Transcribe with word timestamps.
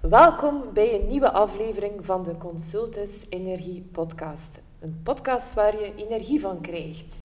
Welkom 0.00 0.62
bij 0.72 1.00
een 1.00 1.06
nieuwe 1.06 1.30
aflevering 1.30 2.04
van 2.04 2.22
de 2.24 2.36
Consultus 2.36 3.26
Energie 3.28 3.88
Podcast. 3.92 4.62
Een 4.80 5.00
podcast 5.02 5.54
waar 5.54 5.80
je 5.80 5.94
energie 5.96 6.40
van 6.40 6.60
krijgt. 6.60 7.18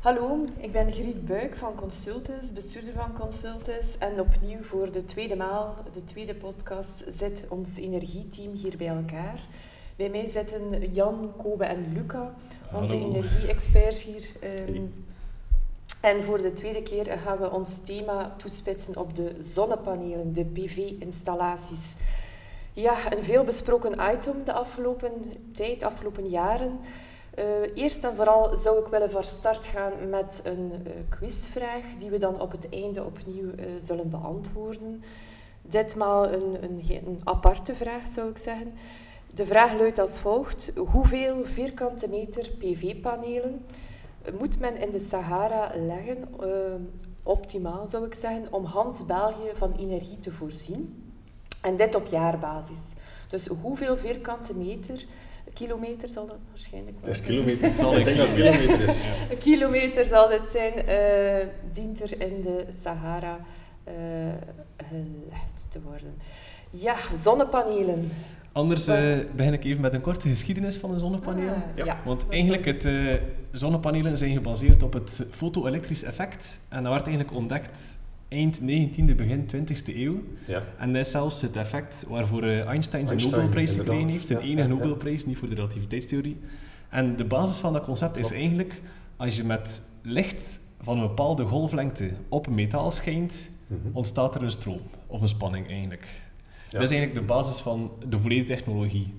Hallo, 0.00 0.44
ik 0.56 0.72
ben 0.72 0.92
Griet 0.92 1.24
Buik 1.24 1.56
van 1.56 1.74
Consultus, 1.74 2.52
bestuurder 2.52 2.92
van 2.92 3.12
Consultus. 3.12 3.98
En 3.98 4.20
opnieuw 4.20 4.62
voor 4.62 4.92
de 4.92 5.04
tweede 5.04 5.36
maal, 5.36 5.74
de 5.92 6.04
tweede 6.04 6.34
podcast, 6.34 7.04
zit 7.08 7.44
ons 7.48 7.78
energieteam 7.78 8.52
hier 8.52 8.76
bij 8.76 8.88
elkaar. 8.88 9.48
Bij 9.96 10.08
mij 10.08 10.26
zitten 10.26 10.92
Jan, 10.92 11.32
Kobe 11.36 11.64
en 11.64 11.92
Luca, 11.92 12.34
onze 12.72 12.94
energie-experts 12.94 14.04
hier. 14.04 14.30
ehm, 14.40 14.82
en 16.00 16.24
voor 16.24 16.42
de 16.42 16.52
tweede 16.52 16.82
keer 16.82 17.18
gaan 17.18 17.38
we 17.38 17.50
ons 17.50 17.84
thema 17.84 18.34
toespitsen 18.36 18.96
op 18.96 19.16
de 19.16 19.36
zonnepanelen, 19.40 20.32
de 20.32 20.44
PV-installaties. 20.44 21.94
Ja, 22.72 23.12
een 23.12 23.22
veelbesproken 23.22 24.12
item 24.14 24.44
de 24.44 24.52
afgelopen 24.52 25.12
tijd, 25.52 25.82
afgelopen 25.82 26.28
jaren. 26.28 26.80
Eh, 27.34 27.44
eerst 27.74 28.04
en 28.04 28.16
vooral 28.16 28.56
zou 28.56 28.78
ik 28.78 28.86
willen 28.86 29.10
van 29.10 29.24
start 29.24 29.66
gaan 29.66 29.92
met 30.08 30.40
een 30.44 30.72
eh, 30.72 30.92
quizvraag 31.08 31.84
die 31.98 32.10
we 32.10 32.18
dan 32.18 32.40
op 32.40 32.50
het 32.50 32.68
einde 32.68 33.04
opnieuw 33.04 33.50
eh, 33.50 33.66
zullen 33.78 34.10
beantwoorden. 34.10 35.02
Ditmaal 35.62 36.32
een, 36.32 36.62
een, 36.62 36.82
een 36.88 37.20
aparte 37.24 37.74
vraag 37.74 38.08
zou 38.08 38.30
ik 38.30 38.36
zeggen. 38.36 38.72
De 39.34 39.46
vraag 39.46 39.74
luidt 39.74 39.98
als 39.98 40.18
volgt. 40.18 40.72
Hoeveel 40.76 41.44
vierkante 41.44 42.08
meter 42.08 42.50
PV-panelen 42.58 43.64
moet 44.38 44.58
men 44.60 44.76
in 44.76 44.90
de 44.90 44.98
Sahara 44.98 45.72
leggen, 45.86 46.16
eh, 46.40 46.48
optimaal 47.22 47.88
zou 47.88 48.06
ik 48.06 48.14
zeggen, 48.14 48.46
om 48.50 48.64
Hans 48.64 49.06
België 49.06 49.50
van 49.54 49.74
energie 49.78 50.18
te 50.18 50.30
voorzien? 50.32 51.12
En 51.62 51.76
dit 51.76 51.94
op 51.94 52.06
jaarbasis. 52.06 52.80
Dus 53.28 53.46
hoeveel 53.46 53.96
vierkante 53.96 54.54
meter, 54.54 55.04
kilometer 55.52 56.08
zal 56.08 56.26
dat 56.26 56.36
waarschijnlijk 56.48 56.96
wel 57.00 57.08
Het 57.08 57.18
is 57.18 57.24
zijn. 57.24 57.36
kilometer. 57.44 57.76
zal 57.76 57.96
ik 57.96 58.04
denk 58.04 58.16
dat 58.16 58.26
het 58.26 58.36
kilometer 58.36 58.80
is. 58.80 59.00
Een 59.30 59.38
kilometer 59.48 60.04
zal 60.04 60.28
dit 60.28 60.46
zijn, 60.50 60.72
eh, 60.86 61.46
dient 61.72 62.00
er 62.02 62.20
in 62.20 62.42
de 62.42 62.64
Sahara 62.82 63.38
eh, 63.84 63.94
gelegd 64.76 65.66
te 65.68 65.80
worden. 65.82 66.14
Ja, 66.70 66.96
zonnepanelen. 67.14 68.10
Anders 68.52 68.86
eh, 68.88 69.18
begin 69.36 69.52
ik 69.52 69.64
even 69.64 69.80
met 69.80 69.94
een 69.94 70.00
korte 70.00 70.28
geschiedenis 70.28 70.76
van 70.76 70.90
een 70.92 70.98
zonnepaneel. 70.98 71.48
Ah, 71.54 71.84
Ja. 71.84 72.00
Want 72.04 72.26
eigenlijk, 72.28 72.64
het, 72.64 72.84
eh, 72.84 73.14
zonnepanelen 73.50 74.18
zijn 74.18 74.32
gebaseerd 74.32 74.82
op 74.82 74.92
het 74.92 75.26
foto-elektrisch 75.30 76.02
effect. 76.02 76.60
En 76.68 76.82
dat 76.82 76.92
werd 76.92 77.06
eigenlijk 77.06 77.36
ontdekt 77.36 77.98
eind 78.28 78.60
19e, 78.60 79.14
begin 79.14 79.46
20e 79.46 79.96
eeuw. 79.96 80.22
Ja. 80.46 80.62
En 80.78 80.92
dat 80.92 81.04
is 81.04 81.10
zelfs 81.10 81.42
het 81.42 81.56
effect 81.56 82.04
waarvoor 82.08 82.42
eh, 82.42 82.48
Einstein 82.66 83.06
zijn 83.06 83.18
Einstein, 83.18 83.30
Nobelprijs 83.30 83.74
gekregen 83.76 84.08
heeft. 84.08 84.26
Zijn 84.26 84.38
Ja, 84.40 84.44
enige. 84.46 84.68
Nobelprijs, 84.68 85.26
niet 85.26 85.38
voor 85.38 85.48
de 85.48 85.54
relativiteitstheorie. 85.54 86.36
En 86.88 87.16
de 87.16 87.24
basis 87.24 87.56
van 87.56 87.72
dat 87.72 87.84
concept 87.84 88.16
is 88.16 88.32
eigenlijk, 88.32 88.80
als 89.16 89.36
je 89.36 89.44
met 89.44 89.82
licht 90.02 90.60
van 90.80 90.98
een 90.98 91.06
bepaalde 91.06 91.44
golflengte 91.46 92.10
op 92.28 92.46
een 92.46 92.54
metaal 92.54 92.90
schijnt, 92.92 93.50
Mhm. 93.66 93.78
ontstaat 93.92 94.34
er 94.34 94.42
een 94.42 94.50
stroom, 94.50 94.80
of 95.06 95.20
een 95.20 95.28
spanning 95.28 95.68
eigenlijk. 95.68 96.06
Dat 96.70 96.82
is 96.82 96.90
eigenlijk 96.90 97.14
de 97.14 97.34
basis 97.34 97.58
van 97.60 97.90
de 98.08 98.18
volledige 98.18 98.46
technologie. 98.54 99.14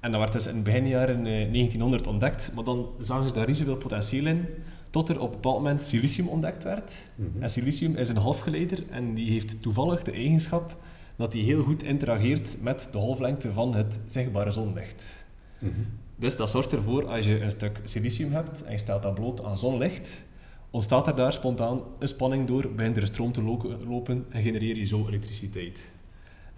En 0.00 0.10
dat 0.10 0.20
werd 0.20 0.32
dus 0.32 0.46
in 0.46 0.54
het 0.54 0.64
beginjaren 0.64 1.16
eh, 1.16 1.24
1900 1.32 2.06
ontdekt, 2.06 2.50
maar 2.54 2.64
dan 2.64 2.88
zagen 2.98 3.28
ze 3.28 3.34
daar 3.34 3.46
niet 3.46 3.56
zoveel 3.56 3.76
potentieel 3.76 4.26
in, 4.26 4.46
tot 4.90 5.08
er 5.08 5.20
op 5.20 5.26
een 5.26 5.30
bepaald 5.40 5.56
moment 5.56 5.82
silicium 5.82 6.28
ontdekt 6.28 6.64
werd. 6.64 7.02
Mhm. 7.14 7.42
En 7.42 7.50
silicium 7.50 7.96
is 7.96 8.08
een 8.08 8.16
halfgeleider 8.16 8.84
en 8.90 9.14
die 9.14 9.30
heeft 9.30 9.62
toevallig 9.62 10.02
de 10.02 10.12
eigenschap 10.12 10.76
dat 11.16 11.32
die 11.32 11.44
heel 11.44 11.62
goed 11.62 11.82
interageert 11.82 12.56
met 12.60 12.88
de 12.92 12.98
golflengte 12.98 13.52
van 13.52 13.74
het 13.74 14.00
zichtbare 14.06 14.50
zonlicht. 14.52 15.24
Mhm. 15.58 15.72
Dus 16.16 16.36
dat 16.36 16.50
zorgt 16.50 16.72
ervoor, 16.72 17.06
als 17.06 17.24
je 17.24 17.40
een 17.40 17.50
stuk 17.50 17.80
silicium 17.84 18.32
hebt 18.32 18.62
en 18.62 18.72
je 18.72 18.78
stelt 18.78 19.02
dat 19.02 19.14
bloot 19.14 19.44
aan 19.44 19.58
zonlicht, 19.58 20.24
ontstaat 20.70 21.06
er 21.06 21.16
daar 21.16 21.32
spontaan 21.32 21.80
een 21.98 22.08
spanning 22.08 22.46
door, 22.46 22.72
begint 22.74 22.96
er 22.96 23.02
een 23.02 23.08
stroom 23.08 23.32
te 23.32 23.42
lo- 23.42 23.78
lopen 23.86 24.26
en 24.30 24.42
genereer 24.42 24.76
je 24.76 24.84
zo 24.84 25.06
elektriciteit. 25.08 25.88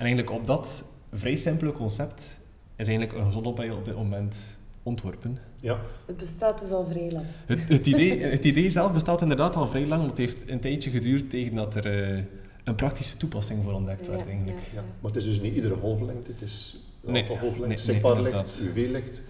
En 0.00 0.06
eigenlijk 0.06 0.30
op 0.38 0.46
dat 0.46 0.84
vrij 1.12 1.34
simpele 1.36 1.72
concept 1.72 2.40
is 2.76 2.88
eigenlijk 2.88 3.18
een 3.18 3.32
zonnepaneel 3.32 3.76
op 3.76 3.84
dit 3.84 3.94
moment 3.96 4.58
ontworpen. 4.82 5.38
Ja. 5.60 5.80
Het 6.06 6.16
bestaat 6.16 6.60
dus 6.60 6.70
al 6.70 6.86
vrij 6.86 7.10
lang. 7.12 7.24
Het, 7.46 7.68
het, 7.68 7.86
idee, 7.86 8.22
het 8.22 8.44
idee 8.44 8.70
zelf 8.70 8.92
bestaat 8.92 9.22
inderdaad 9.22 9.56
al 9.56 9.68
vrij 9.68 9.86
lang, 9.86 10.00
maar 10.00 10.08
het 10.10 10.18
heeft 10.18 10.48
een 10.48 10.60
tijdje 10.60 10.90
geduurd 10.90 11.30
tegen 11.30 11.54
dat 11.54 11.74
er 11.74 12.12
eh, 12.16 12.22
een 12.64 12.74
praktische 12.74 13.16
toepassing 13.16 13.62
voor 13.64 13.72
ontdekt 13.72 14.06
werd 14.06 14.26
eigenlijk. 14.26 14.58
ja. 14.74 14.82
Maar 15.00 15.10
het 15.12 15.16
is 15.20 15.24
dus 15.24 15.40
niet 15.40 15.54
iedere 15.54 15.74
golflengte. 15.74 16.30
Het 16.32 16.42
is 16.42 16.80
een 17.04 17.12
Nee, 17.12 17.22
aantal 17.22 18.14
nee, 18.14 18.22
licht, 18.22 18.60
UV-licht. 18.60 19.20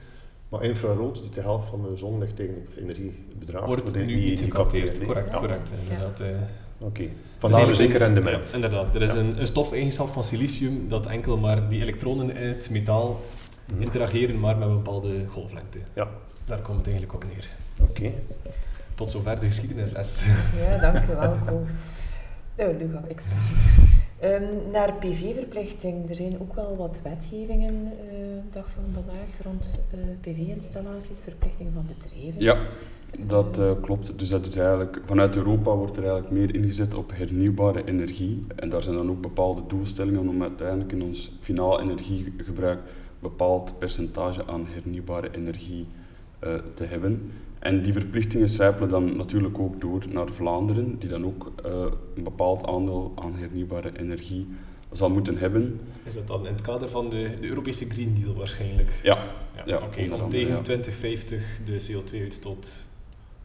Maar 0.48 0.62
infrarood, 0.64 1.22
dat 1.22 1.34
de 1.34 1.41
helft 1.41 1.69
van 1.69 1.82
de 1.82 1.97
zonlicht 1.97 2.41
of 2.41 2.76
energie 2.76 3.14
bedraagt. 3.38 3.66
Wordt 3.66 3.94
nu 3.94 4.04
niet 4.16 4.41
gecapteerd. 4.41 5.04
Correct, 5.04 5.32
Ja. 5.32 5.38
correct. 5.38 5.72
Inderdaad. 5.82 6.20
eh. 6.20 6.26
Oké. 6.84 7.02
Dat 7.02 7.10
Vandaar 7.38 7.74
zeker 7.74 7.98
rendement. 7.98 8.48
Ja, 8.48 8.54
inderdaad. 8.54 8.94
Er 8.94 9.02
is 9.02 9.12
Ja. 9.12 9.18
een, 9.18 9.41
een 9.41 9.46
stofeigenschap 9.46 10.08
van 10.08 10.24
silicium 10.24 10.88
dat 10.88 11.06
enkel 11.06 11.36
maar 11.36 11.68
die 11.68 11.80
elektronen 11.82 12.36
in 12.36 12.48
het 12.48 12.70
metaal 12.70 13.20
Mhm. 13.72 13.82
interageren, 13.82 14.41
maar 14.41 14.56
met 14.56 14.68
een 14.68 14.74
bepaalde 14.74 15.24
golflengte. 15.28 15.78
Ja. 15.94 16.08
Daar 16.44 16.58
komt 16.58 16.76
het 16.76 16.86
eigenlijk 16.86 17.14
op 17.16 17.24
neer. 17.24 17.48
Oké. 17.88 18.12
Tot 18.94 19.10
zover 19.10 19.40
de 19.40 19.46
geschiedenisles. 19.46 20.24
Ja, 20.56 20.78
dank 20.78 21.04
u 21.04 21.06
wel. 21.06 21.36
Ko. 21.46 21.62
Nou, 22.56 22.76
Luca, 22.78 23.02
excuseer. 23.08 23.88
Ehm, 24.19 24.42
naar 24.72 24.92
PV-verplichting. 24.94 26.08
Er 26.08 26.14
zijn 26.14 26.40
ook 26.40 26.54
wel 26.54 26.76
wat 26.76 27.00
wetgevingen 27.02 27.92
eh 28.10 28.16
dag 28.52 28.66
van 28.74 28.84
vandaag 28.92 29.28
rond 29.44 29.80
eh, 29.90 29.98
PV-installaties, 30.20 31.19
verplichtingen 31.24 31.72
van 31.72 31.86
bedrijven. 31.86 32.40
Ja, 32.42 32.56
dat 33.19 33.59
eh, 33.59 33.71
klopt. 33.81 34.19
Dus 34.19 34.28
dat 34.28 34.47
is 34.47 34.56
eigenlijk, 34.56 35.00
vanuit 35.04 35.37
Europa 35.37 35.75
wordt 35.75 35.97
er 35.97 36.03
eigenlijk 36.03 36.32
meer 36.32 36.54
ingezet 36.54 36.94
op 36.94 37.12
hernieuwbare 37.15 37.84
energie. 37.84 38.44
En 38.56 38.69
daar 38.69 38.82
zijn 38.82 38.97
dan 38.97 39.10
ook 39.10 39.21
bepaalde 39.21 39.62
doelstellingen 39.69 40.28
om 40.28 40.43
uiteindelijk 40.43 40.93
in 40.93 41.03
ons 41.03 41.32
finaal 41.41 41.81
energiegebruik 41.81 42.78
een 42.78 43.28
bepaald 43.28 43.78
percentage 43.78 44.47
aan 44.47 44.66
hernieuwbare 44.69 45.28
energie 45.32 45.87
eh, 46.38 46.54
te 46.75 46.84
hebben. 46.84 47.32
En 47.59 47.82
die 47.82 47.93
verplichtingen 47.93 48.49
sijpelen 48.49 48.88
dan 48.88 49.16
natuurlijk 49.16 49.59
ook 49.59 49.81
door 49.81 50.04
naar 50.09 50.28
Vlaanderen, 50.28 50.99
die 50.99 51.09
dan 51.09 51.25
ook 51.25 51.53
eh, 51.65 51.72
een 52.16 52.25
bepaald 52.25 52.66
aandeel 52.66 53.12
aan 53.15 53.34
hernieuwbare 53.34 53.99
energie 53.99 54.47
zal 54.93 55.10
moeten 55.10 55.37
hebben. 55.37 55.81
Is 56.03 56.15
dat 56.15 56.26
dan 56.26 56.47
in 56.47 56.53
het 56.53 56.62
kader 56.62 56.88
van 56.88 57.09
de, 57.09 57.31
de 57.41 57.49
Europese 57.49 57.84
Green 57.84 58.15
Deal 58.20 58.34
waarschijnlijk? 58.34 59.00
Ja, 59.03 59.19
Ja, 59.56 59.62
Ja, 59.66 59.76
Oké, 59.76 60.15
om 60.15 60.28
tegen 60.28 60.54
ja. 60.54 60.62
2050 60.62 61.59
de 61.65 61.91
CO2-uitstoot 61.91 62.62
te 62.62 62.89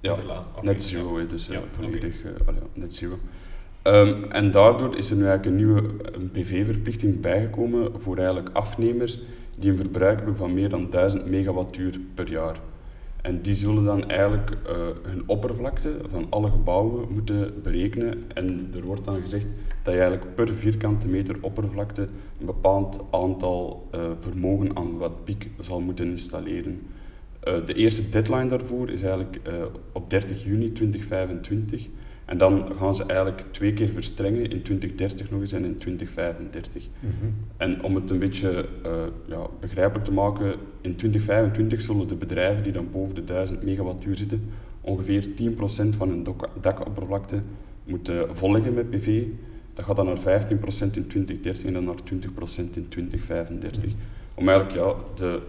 Ja, 0.05 0.45
Net 0.61 0.83
zero, 0.83 1.25
dus 1.25 1.47
Ja, 1.47 1.61
volledig 1.71 2.15
net 2.73 2.95
zero. 2.95 3.19
En 4.29 4.51
daardoor 4.51 4.97
is 4.97 5.09
er 5.09 5.15
nu 5.15 5.27
eigenlijk 5.27 5.45
een 5.45 5.65
nieuwe 5.65 5.81
PV-verplichting 6.31 7.21
bijgekomen 7.21 8.01
voor 8.01 8.17
eigenlijk 8.17 8.49
afnemers 8.53 9.19
die 9.59 9.71
een 9.71 9.77
verbruik 9.77 10.17
hebben 10.17 10.35
van 10.35 10.53
meer 10.53 10.69
dan 10.69 10.89
1000 10.89 11.29
megawattuur 11.29 11.99
per 12.13 12.29
jaar. 12.29 12.59
En 13.25 13.41
die 13.41 13.55
zullen 13.55 13.83
dan 13.83 14.09
eigenlijk 14.09 14.51
eh, 14.51 14.75
hun 15.01 15.23
oppervlakte 15.25 15.97
van 16.11 16.27
alle 16.29 16.49
gebouwen 16.49 17.07
moeten 17.13 17.61
berekenen. 17.63 18.23
En 18.33 18.69
er 18.73 18.83
wordt 18.83 19.05
dan 19.05 19.21
gezegd 19.21 19.45
dat 19.83 19.93
je 19.93 19.99
eigenlijk 19.99 20.35
per 20.35 20.55
vierkante 20.55 21.07
meter 21.07 21.37
oppervlakte 21.41 22.01
een 22.39 22.45
bepaald 22.45 22.99
aantal 23.11 23.87
eh, 23.91 23.99
vermogen 24.19 24.75
aan 24.75 24.97
wattpiek 24.97 25.49
zal 25.59 25.79
moeten 25.79 26.09
installeren. 26.09 26.87
Eh, 27.45 27.65
de 27.65 27.73
eerste 27.73 28.09
deadline 28.09 28.47
daarvoor 28.47 28.89
is 28.89 29.01
eigenlijk 29.01 29.39
eh, 29.43 29.53
op 29.91 30.09
30 30.09 30.43
juni 30.43 30.71
2025. 30.71 31.87
En 32.25 32.37
dan 32.37 32.71
gaan 32.79 32.95
ze 32.95 33.03
eigenlijk 33.03 33.43
twee 33.51 33.73
keer 33.73 33.89
verstrengen, 33.89 34.41
in 34.41 34.61
2030 34.61 35.29
nog 35.31 35.41
eens 35.41 35.51
en 35.51 35.65
in 35.65 35.77
2035. 35.77 36.83
Mhm. 36.99 37.11
En 37.57 37.83
om 37.83 37.95
het 37.95 38.09
een 38.09 38.19
beetje 38.19 38.67
eh, 38.83 38.91
ja, 39.25 39.47
begrijpelijk 39.59 40.05
te 40.05 40.11
maken, 40.11 40.55
in 40.81 40.95
2025 40.95 41.81
zullen 41.81 42.07
de 42.07 42.15
bedrijven 42.15 42.63
die 42.63 42.71
dan 42.71 42.87
boven 42.91 43.15
de 43.15 43.23
1000 43.23 43.63
megawattuur 43.63 44.15
zitten, 44.17 44.49
ongeveer 44.81 45.25
10% 45.25 45.95
van 45.97 46.09
hun 46.09 46.25
dakoppervlakte 46.61 47.41
moeten 47.83 48.35
volleggen 48.35 48.73
met 48.73 48.89
PV. 48.89 49.23
Dat 49.73 49.85
gaat 49.85 49.95
dan 49.95 50.05
naar 50.05 50.41
15% 50.41 50.97
in 50.97 51.07
2030 51.07 51.65
en 51.65 51.73
dan 51.73 51.83
naar 51.83 51.95
20% 51.95 52.75
in 52.75 52.87
2035. 52.89 53.91
Om 54.33 54.49
eigenlijk 54.49 54.79
ja, 54.79 54.95
de 55.15 55.41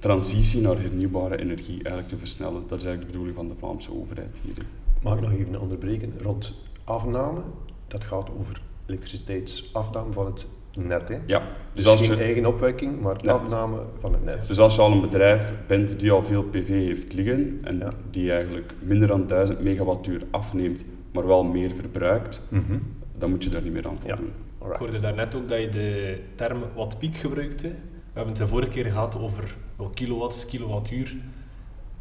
transitie 0.00 0.60
naar 0.60 0.80
hernieuwbare 0.80 1.38
energie 1.38 1.74
eigenlijk 1.74 2.08
te 2.08 2.16
versnellen. 2.18 2.62
Dat 2.66 2.78
is 2.78 2.84
eigenlijk 2.84 3.00
de 3.00 3.06
bedoeling 3.06 3.36
van 3.36 3.48
de 3.48 3.54
Vlaamse 3.58 3.92
overheid 3.92 4.38
hier. 4.42 4.64
Mag 5.02 5.14
ik 5.14 5.20
nog 5.20 5.32
even 5.32 5.60
onderbreken? 5.60 6.12
Rond 6.22 6.54
afname, 6.84 7.40
dat 7.88 8.04
gaat 8.04 8.30
over 8.38 8.62
elektriciteitsafname 8.86 10.12
van 10.12 10.26
het 10.26 10.46
net. 10.76 11.08
Hè? 11.08 11.18
Ja, 11.26 11.38
Dus, 11.72 11.84
dus 11.84 11.86
als 11.86 12.06
geen 12.06 12.16
je, 12.16 12.22
eigen 12.22 12.46
opwekking, 12.46 13.00
maar 13.00 13.16
afname 13.16 13.82
van 13.98 14.12
het 14.12 14.24
net. 14.24 14.46
dus 14.46 14.58
als 14.58 14.74
je 14.74 14.80
al 14.80 14.92
een 14.92 15.00
bedrijf 15.00 15.52
bent 15.66 16.00
die 16.00 16.10
al 16.10 16.24
veel 16.24 16.42
PV 16.42 16.68
heeft 16.68 17.12
liggen 17.12 17.58
en 17.64 17.78
Ja. 17.78 17.92
die 18.10 18.32
eigenlijk 18.32 18.74
minder 18.82 19.08
dan 19.08 19.26
1000 19.26 19.60
megawattuur 19.62 20.22
afneemt 20.30 20.84
maar 21.12 21.26
wel 21.26 21.44
meer 21.44 21.74
verbruikt, 21.74 22.40
Mhm. 22.48 22.78
dan 23.18 23.30
moet 23.30 23.44
je 23.44 23.50
daar 23.50 23.62
niet 23.62 23.72
meer 23.72 23.86
aan 23.88 23.96
Ja. 24.06 24.16
voldoen. 24.16 24.26
Ik 24.26 24.32
Alright. 24.58 24.78
hoorde 24.80 24.98
daarnet 24.98 25.34
ook 25.34 25.48
dat 25.48 25.60
je 25.60 25.68
de 25.68 26.18
term 26.34 26.58
wat 26.74 26.98
piek 26.98 27.16
gebruikte. 27.16 27.70
We 28.12 28.16
hebben 28.18 28.34
het 28.34 28.42
de 28.42 28.48
vorige 28.48 28.70
keer 28.70 28.84
gehad 28.84 29.18
over 29.18 29.56
kilowatts, 29.94 30.46
kilowattuur. 30.46 31.16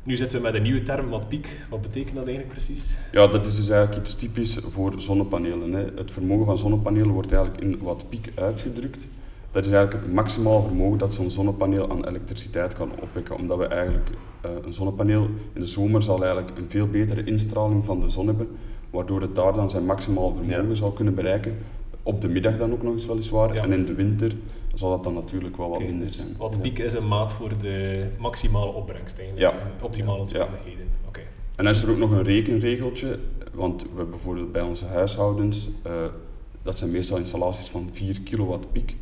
Nu 0.04 0.16
zitten 0.16 0.38
we 0.38 0.44
met 0.44 0.56
een 0.56 0.62
nieuwe 0.62 0.82
term, 0.84 1.10
wat 1.10 1.28
piek. 1.28 1.62
Wat 1.70 1.82
betekent 1.82 2.16
dat 2.16 2.28
eigenlijk 2.28 2.56
precies? 2.56 2.96
Ja, 3.12 3.28
dat 3.28 3.46
is 3.46 3.56
dus 3.56 3.70
eigenlijk 3.70 4.02
iets 4.02 4.16
typisch 4.16 4.60
voor 4.72 4.94
zonnepanelen. 4.98 5.74
Hè. 5.74 5.86
Het 5.96 6.12
vermogen 6.12 6.46
van 6.46 6.58
zonnepanelen 6.58 7.10
wordt 7.10 7.32
eigenlijk 7.32 7.64
in 7.64 7.80
watt 7.82 8.10
piek 8.10 8.32
uitgedrukt. 8.36 9.08
Dat 9.52 9.66
is 9.66 9.72
eigenlijk 9.72 10.06
het 10.06 10.14
maximaal 10.14 10.62
vermogen 10.62 10.98
dat 10.98 11.14
zo'n 11.14 11.30
zonnepaneel 11.32 11.90
aan 11.92 12.08
elektriciteit 12.08 12.74
kan 12.74 12.92
opwekken. 13.02 13.36
Omdat 13.36 13.58
we 13.58 13.66
eigenlijk, 13.66 14.10
eh, 14.42 14.52
een 14.66 14.74
zonnepaneel 14.74 15.30
in 15.54 15.62
de 15.62 15.68
zomer 15.68 16.04
zal 16.04 16.24
eigenlijk 16.24 16.58
een 16.58 16.70
veel 16.70 16.88
betere 16.88 17.24
instraling 17.24 17.86
van 17.86 18.00
de 18.00 18.10
zon 18.10 18.28
hebben, 18.28 18.48
waardoor 18.90 19.22
het 19.22 19.36
daar 19.36 19.54
dan 19.54 19.70
zijn 19.70 19.86
maximaal 19.86 20.36
vermogen 20.36 20.68
Ja. 20.70 20.74
zal 20.76 20.92
kunnen 20.92 21.16
bereiken. 21.16 21.58
Op 22.04 22.22
de 22.22 22.28
middag 22.28 22.58
dan 22.58 22.72
ook 22.72 22.84
nog 22.84 22.94
eens 22.94 23.06
weliswaar. 23.06 23.54
Ja. 23.54 23.64
En 23.64 23.72
in 23.72 23.86
de 23.86 23.94
winter 23.94 24.36
zal 24.80 24.90
dat 24.90 25.04
dan 25.04 25.14
natuurlijk 25.14 25.58
wel 25.58 25.70
wat 25.70 25.80
minder 25.80 26.00
dus 26.00 26.20
zijn. 26.20 26.36
wat 26.38 26.62
piek 26.62 26.80
is 26.80 26.94
een 26.94 27.08
maat 27.08 27.34
voor 27.34 27.58
de 27.58 28.08
maximale 28.18 28.72
opbrengst 28.72 29.20
eigenlijk. 29.20 29.54
Ja. 29.54 29.60
En 29.60 29.84
optimale 29.84 30.20
omstandigheden. 30.20 30.88
Oké. 31.08 31.20
En 31.56 31.64
dan 31.64 31.74
is 31.74 31.82
er 31.82 31.90
ook 31.90 31.98
nog 31.98 32.12
een 32.12 32.24
rekenregeltje, 32.24 33.20
want 33.54 33.82
we 33.82 33.88
hebben 33.88 34.10
bijvoorbeeld 34.10 34.52
bij 34.52 34.62
onze 34.62 34.86
huishoudens, 34.86 35.70
eh, 35.82 35.92
dat 36.62 36.78
zijn 36.78 36.92
meestal 36.92 37.18
installaties 37.18 37.68
van 37.68 37.90
4 37.92 38.22
kilowatt 38.22 38.72
piek, 38.72 38.96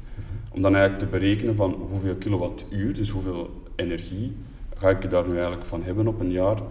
om 0.52 0.62
dan 0.62 0.76
eigenlijk 0.76 1.12
te 1.12 1.18
berekenen 1.18 1.56
van 1.56 1.76
hoeveel 1.92 2.16
kilowattuur, 2.16 2.94
dus 2.94 3.10
hoeveel 3.10 3.50
energie, 3.76 4.36
ga 4.76 4.90
ik 4.90 5.10
daar 5.10 5.28
nu 5.28 5.34
eigenlijk 5.34 5.66
van 5.66 5.84
hebben 5.84 6.08
op 6.08 6.20
een 6.20 6.32
jaar. 6.32 6.62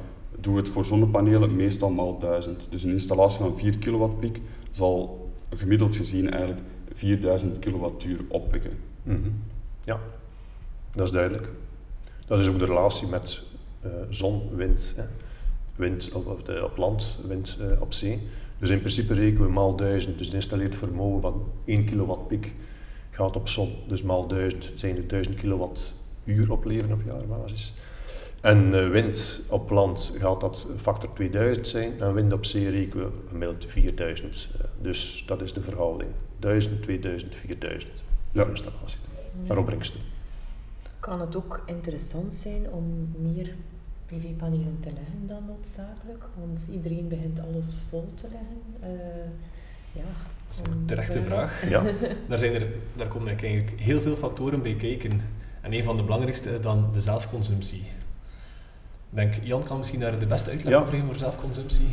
Doe 0.40 0.56
het 0.56 0.68
voor 0.68 0.84
zonnepanelen 0.84 1.56
meestal 1.56 1.90
maal 1.90 2.18
1000. 2.18 2.66
Dus 2.70 2.82
een 2.82 2.92
installatie 2.92 3.38
van 3.38 3.56
4 3.56 3.78
kilowatt 3.78 4.18
piek 4.18 4.40
zal 4.70 5.26
gemiddeld 5.54 5.96
gezien 5.96 6.30
eigenlijk 6.30 6.60
4000 6.94 7.58
kilowattuur 7.58 8.20
opwekken. 8.28 8.70
Mhm. 9.06 9.28
Ja, 9.84 10.00
dat 10.92 11.04
is 11.06 11.12
duidelijk. 11.12 11.48
Dat 12.26 12.38
is 12.38 12.48
ook 12.48 12.58
de 12.58 12.64
relatie 12.64 13.08
met 13.08 13.42
eh, 13.80 13.90
zon, 14.10 14.56
wind. 14.56 14.92
Hè. 14.96 15.04
Wind 15.76 16.12
op, 16.12 16.26
op, 16.26 16.46
de- 16.46 16.64
op 16.64 16.76
land, 16.76 17.18
wind 17.26 17.56
eh, 17.60 17.80
op 17.80 17.92
zee. 17.92 18.26
Dus 18.58 18.70
in 18.70 18.78
principe 18.78 19.14
rekenen 19.14 19.46
we 19.46 19.52
maal 19.52 19.76
1000. 19.76 20.16
Dus 20.18 20.26
het 20.26 20.34
installeerd 20.34 20.74
vermogen 20.74 21.20
van 21.20 21.44
1 21.64 21.84
kilowatt 21.84 22.28
piek 22.28 22.52
gaat 23.10 23.36
op 23.36 23.48
zon. 23.48 23.74
Dus 23.88 24.02
maal 24.02 24.26
1000 24.26 24.72
zijn 24.74 24.96
er 24.96 25.06
1000 25.08 25.36
kilowattuur 25.36 26.50
opleveren 26.52 26.92
op 26.94 27.02
jaarbasis. 27.06 27.74
En 28.40 28.74
eh, 28.74 28.88
wind 28.88 29.40
op 29.48 29.70
land 29.70 30.12
gaat 30.18 30.40
dat 30.40 30.68
factor 30.76 31.12
2000 31.14 31.66
zijn. 31.66 32.00
En 32.00 32.14
wind 32.14 32.32
op 32.32 32.44
zee 32.44 32.70
rekenen 32.70 33.06
we 33.06 33.12
gemiddeld 33.28 33.64
4000. 33.68 34.48
Eh, 34.58 34.64
dus 34.80 35.24
dat 35.26 35.42
is 35.42 35.52
de 35.52 35.62
verhouding. 35.62 36.10
1000, 36.38 36.82
2000, 36.82 37.34
4000 37.34 38.02
Ja. 38.36 38.42
per 38.42 38.50
installatie. 38.50 38.98
Maar 39.46 39.58
opbrengsten. 39.58 40.00
Kan 41.00 41.20
het 41.20 41.36
ook 41.36 41.62
interessant 41.66 42.34
zijn 42.34 42.70
om 42.70 43.14
meer 43.18 43.54
PV-panelen 44.06 44.76
te 44.80 44.88
leggen 44.94 45.26
dan 45.26 45.44
noodzakelijk? 45.46 46.24
Want 46.38 46.66
iedereen 46.70 47.08
begint 47.08 47.40
alles 47.40 47.76
vol 47.88 48.12
te 48.14 48.28
leggen. 48.28 48.60
Eh, 48.80 49.26
ja, 49.92 50.02
Dat 50.46 50.60
is 50.66 50.72
een 50.72 50.84
terechte 50.86 51.22
vraag. 51.22 51.62
Ja, 51.68 51.82
Daar, 52.28 52.38
zijn 52.38 52.54
er, 52.54 52.66
daar 52.96 53.08
komen 53.08 53.28
eigenlijk 53.28 53.80
heel 53.80 54.00
veel 54.00 54.16
factoren 54.16 54.62
bij 54.62 54.74
kijken. 54.74 55.20
En 55.60 55.72
een 55.72 55.84
van 55.84 55.96
de 55.96 56.02
belangrijkste 56.02 56.50
is 56.50 56.60
dan 56.60 56.90
de 56.92 57.00
zelfconsumptie. 57.00 57.80
Ik 59.10 59.22
denk, 59.22 59.34
Jan 59.42 59.64
kan 59.64 59.76
misschien 59.76 60.00
daar 60.00 60.18
de 60.20 60.26
beste 60.26 60.50
uitleg 60.50 60.72
Ja. 60.72 60.78
over 60.80 60.92
geven 60.92 61.06
voor 61.06 61.16
zelfconsumptie. 61.18 61.86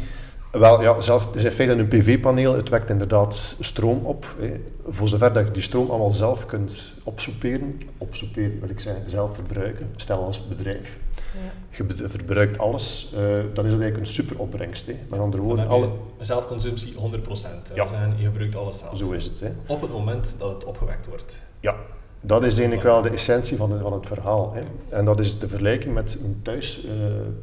Wel, 0.60 0.82
ja, 0.82 1.02
zelf, 1.02 1.26
het 1.26 1.36
is 1.36 1.44
in 1.44 1.52
feite 1.52 1.74
een 1.74 1.88
PV-paneel. 1.88 2.54
Het 2.56 2.70
wekt 2.70 2.90
inderdaad 2.90 3.56
stroom 3.60 4.06
op. 4.06 4.36
Hè. 4.40 4.54
Voor 4.88 5.08
zover 5.08 5.34
dat 5.34 5.46
je 5.48 5.52
die 5.52 5.62
stroom 5.62 5.90
allemaal 5.90 6.12
zelf 6.12 6.46
kunt 6.46 6.94
opsoeperen, 7.04 7.82
opsoeperen 7.98 8.60
wil 8.60 8.70
ik 8.70 8.80
zeggen, 8.80 9.10
zelf 9.10 9.36
verbruiken, 9.36 9.90
stel 9.96 10.24
als 10.24 10.48
bedrijf. 10.48 10.98
Ja. 11.34 11.86
Je 11.86 12.08
verbruikt 12.10 12.58
alles, 12.58 13.12
eh, 13.16 13.20
dan 13.24 13.40
is 13.40 13.54
dat 13.54 13.66
eigenlijk 13.66 13.98
een 13.98 14.06
super 14.06 14.40
opbrengst. 14.40 14.88
Hè. 14.88 14.94
Met 15.10 15.20
andere 15.20 15.44
woorden, 15.44 15.68
alle, 15.68 15.90
zelfconsumptie 16.20 16.94
100%. 16.96 17.68
Dat 17.68 17.76
Ja. 17.78 17.86
zeggen, 17.86 18.14
je 18.18 18.26
gebruikt 18.26 18.56
alles 18.56 18.78
zelf. 18.78 18.98
zo 18.98 19.12
is 19.12 19.24
het. 19.24 19.40
Hè. 19.40 19.50
Op 19.68 19.82
het 19.82 19.92
moment 19.92 20.36
dat 20.40 20.54
het 20.54 20.64
opgewekt 20.64 21.08
wordt. 21.08 21.42
Ja, 21.60 21.76
dat 22.22 22.44
is 22.44 22.54
eigenlijk 22.54 22.84
wel 22.88 23.02
de 23.02 23.10
essentie 23.10 23.58
van, 23.58 23.72
het- 23.72 23.82
van 23.82 23.94
het 23.94 24.06
verhaal. 24.08 24.54
Hè. 24.54 24.62
En 24.98 25.06
dat 25.06 25.20
is 25.20 25.40
de 25.40 25.48
vergelijking 25.48 25.94
met 25.94 26.18
een 26.24 26.40
thuis 26.44 26.86
eh, 26.86 26.92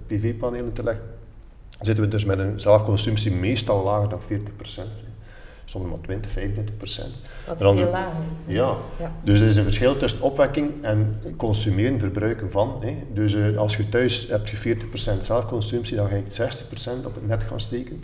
PV-panelen 0.06 0.72
te 0.72 0.82
leggen. 0.82 1.04
Zitten 1.80 2.04
we 2.04 2.10
dus 2.10 2.24
met 2.24 2.38
een 2.38 2.60
zelfconsumptie 2.60 3.32
meestal 3.32 3.84
lager 3.84 4.08
dan 4.08 4.20
40%. 4.20 4.24
hè. 4.76 5.08
Soms 5.64 5.88
maar 5.88 6.00
20, 6.00 6.30
25%. 6.30 7.20
Wat 7.46 7.60
heel 7.60 7.74
de- 7.74 7.84
laag 7.84 8.12
is. 8.30 8.52
Ja. 8.54 8.74
ja. 8.98 9.12
Dus 9.24 9.40
er 9.40 9.46
is 9.46 9.56
een 9.56 9.62
verschil 9.64 9.96
tussen 9.96 10.20
opwekking 10.20 10.70
en 10.82 11.20
consumeren, 11.36 11.98
verbruiken 11.98 12.50
van. 12.50 12.76
Hè. 12.80 12.96
Dus 13.12 13.34
eh, 13.34 13.56
als 13.56 13.76
je 13.76 13.88
thuis 13.88 14.28
hebt 14.28 14.48
je 14.48 14.56
40% 14.56 15.18
zelfconsumptie, 15.24 15.96
dan 15.96 16.08
ga 16.08 16.14
je 16.16 16.22
60% 17.02 17.06
op 17.06 17.14
het 17.14 17.26
net 17.26 17.42
gaan 17.42 17.60
steken. 17.60 18.02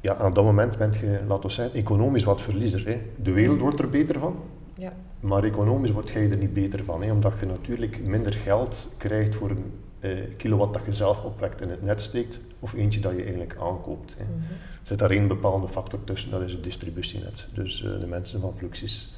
Ja, 0.00 0.16
aan 0.16 0.34
dat 0.34 0.44
moment 0.44 0.78
ben 0.78 0.92
je, 1.00 1.18
laten 1.28 1.46
we 1.48 1.52
zeggen, 1.54 1.78
economisch 1.78 2.24
wat 2.24 2.40
verliezer. 2.42 2.86
Hè. 2.86 3.00
De 3.22 3.32
wereld 3.32 3.60
wordt 3.60 3.78
er 3.80 3.90
beter 3.90 4.18
van, 4.18 4.36
Ja. 4.74 4.92
maar 5.20 5.44
economisch 5.44 5.90
word 5.90 6.10
jij 6.10 6.30
er 6.30 6.36
niet 6.36 6.52
beter 6.54 6.84
van, 6.84 7.02
hè, 7.02 7.12
omdat 7.12 7.32
je 7.40 7.46
natuurlijk 7.46 8.00
minder 8.04 8.32
geld 8.32 8.88
krijgt 8.96 9.34
voor 9.34 9.50
een 9.50 9.72
eh, 10.00 10.10
kilowatt 10.36 10.74
dat 10.74 10.82
je 10.86 10.92
zelf 10.92 11.22
opwekt 11.24 11.60
en 11.60 11.64
in 11.66 11.70
het 11.70 11.82
net 11.82 12.02
steekt, 12.02 12.40
of 12.60 12.74
eentje 12.74 13.00
dat 13.00 13.12
je 13.12 13.22
eigenlijk 13.22 13.56
aankoopt. 13.60 14.14
Hè. 14.18 14.24
Mhm. 14.24 14.32
Er 14.52 14.86
zit 14.92 14.98
daar 14.98 15.10
één 15.10 15.28
bepaalde 15.28 15.68
factor 15.68 16.04
tussen, 16.04 16.30
dat 16.30 16.42
is 16.42 16.52
het 16.52 16.64
distributienet. 16.64 17.46
Dus 17.54 17.84
eh, 17.84 18.00
de 18.00 18.06
mensen 18.06 18.40
van 18.40 18.56
Fluxis, 18.56 19.14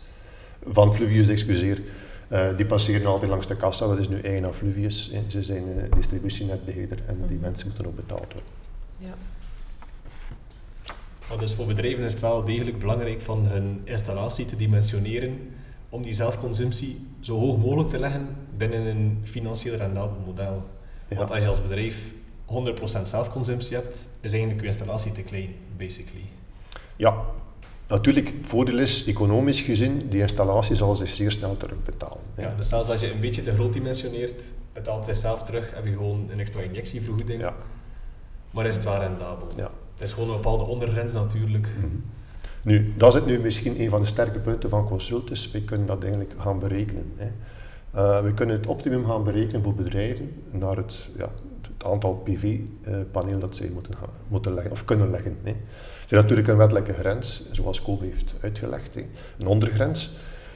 van 0.69 0.95
Fluvius, 0.95 1.29
excuseer, 1.29 1.83
eh, 2.29 2.57
die 2.57 2.67
passeren 2.67 3.07
altijd 3.07 3.31
langs 3.31 3.47
de 3.47 3.57
kassa, 3.57 3.87
dat 3.87 3.99
is 3.99 4.09
nu 4.09 4.21
eigen 4.21 4.45
aan 4.45 4.55
Fluvius. 4.55 5.11
Hè. 5.13 5.21
Ze 5.31 5.43
zijn 5.43 5.65
eh, 5.79 5.93
distributienetbeheerder 5.97 6.99
en 7.07 7.17
die 7.27 7.37
Mhm. 7.37 7.41
mensen 7.41 7.67
moeten 7.69 7.87
ook 7.87 7.97
betaald 7.97 8.33
worden. 8.33 8.43
Ja. 8.99 9.15
Maar 11.29 11.39
dus 11.39 11.55
voor 11.55 11.67
bedrijven 11.67 12.05
is 12.05 12.13
het 12.13 12.21
wel 12.21 12.45
degelijk 12.45 12.79
belangrijk 12.79 13.21
van 13.21 13.47
hun 13.47 13.81
installatie 13.85 14.45
te 14.45 14.57
dimensioneren 14.57 15.39
om 15.89 16.03
die 16.03 16.13
zelfconsumptie 16.13 17.07
zo 17.21 17.39
hoog 17.39 17.59
mogelijk 17.59 17.89
te 17.89 17.99
leggen 17.99 18.37
binnen 18.57 18.87
een 18.87 19.19
financieel 19.23 19.77
rendabel 19.77 20.17
model. 20.27 20.65
Ja. 21.09 21.17
Want 21.17 21.31
als 21.31 21.43
je 21.43 21.49
als 21.49 21.63
bedrijf 21.63 22.13
100% 22.47 23.03
zelfconsumptie 23.03 23.77
hebt, 23.77 24.09
is 24.21 24.31
eigenlijk 24.31 24.61
je 24.61 24.67
installatie 24.67 25.13
te 25.13 25.23
klein, 25.23 25.55
basically. 25.77 26.25
Ja, 26.97 27.23
natuurlijk, 27.89 28.27
het 28.27 28.47
voordeel 28.47 28.79
is, 28.79 29.07
economisch 29.07 29.61
gezien, 29.61 30.09
die 30.09 30.21
installatie 30.21 30.77
zal 30.77 30.95
zich 30.95 31.09
zeer 31.11 31.31
snel 31.31 31.57
terugbetalen. 31.57 32.19
Ja, 32.37 32.55
dus 32.55 32.69
zelfs 32.69 32.89
als 32.89 33.01
je 33.01 33.13
een 33.13 33.21
beetje 33.21 33.43
te 33.43 33.55
groot 33.55 33.73
dimensioneert, 33.73 34.55
betaalt 34.73 35.07
hij 35.07 35.15
zelf 35.15 35.43
terug, 35.43 35.75
heb 35.75 35.85
je 35.85 35.93
gewoon 35.93 36.27
een 36.31 36.41
extra 36.41 36.61
injectievergoeding, 36.61 37.41
Ja. 37.41 37.55
maar 38.51 38.67
is 38.67 38.75
het 38.75 38.85
wel 38.85 38.99
rendabel. 38.99 39.49
Ja. 39.57 39.71
Het 39.93 40.01
is 40.01 40.13
gewoon 40.13 40.29
een 40.29 40.35
bepaalde 40.37 40.65
ondergrens 40.65 41.13
natuurlijk. 41.13 41.69
Mhm. 41.79 41.87
Nu, 42.69 42.93
dat 42.97 43.15
is 43.15 43.25
nu 43.25 43.39
misschien 43.39 43.81
een 43.81 43.91
van 43.91 44.01
de 44.01 44.07
sterke 44.07 44.39
punten 44.39 44.71
van 44.71 44.85
Consultus. 44.85 45.51
We 45.51 45.65
kunnen 45.65 45.87
dat 45.87 46.03
eigenlijk 46.03 46.35
gaan 46.39 46.59
berekenen. 46.59 47.13
Hè. 47.17 47.27
Eh, 47.91 48.23
we 48.23 48.35
kunnen 48.35 48.57
het 48.57 48.67
optimum 48.67 49.07
gaan 49.07 49.25
berekenen 49.25 49.63
voor 49.63 49.75
bedrijven 49.75 50.43
naar 50.51 50.77
het, 50.77 51.09
ja, 51.17 51.31
het 51.63 51.85
aantal 51.85 52.15
PV-panelen 52.15 53.41
dat 53.41 53.57
zij 53.57 53.71
moeten, 53.75 53.97
gaan, 53.97 54.09
moeten 54.29 54.55
leggen 54.55 54.73
of 54.73 54.85
kunnen 54.85 55.11
leggen. 55.11 55.37
Hè. 55.43 55.51
Er 55.51 55.57
is 56.05 56.11
natuurlijk 56.11 56.49
een 56.49 56.57
wettelijke 56.57 56.93
grens, 56.93 57.49
zoals 57.53 57.83
Kobe 57.83 58.05
heeft 58.05 58.35
uitgelegd, 58.41 58.95
hè. 58.95 59.05
een 59.39 59.47
ondergrens. 59.47 60.11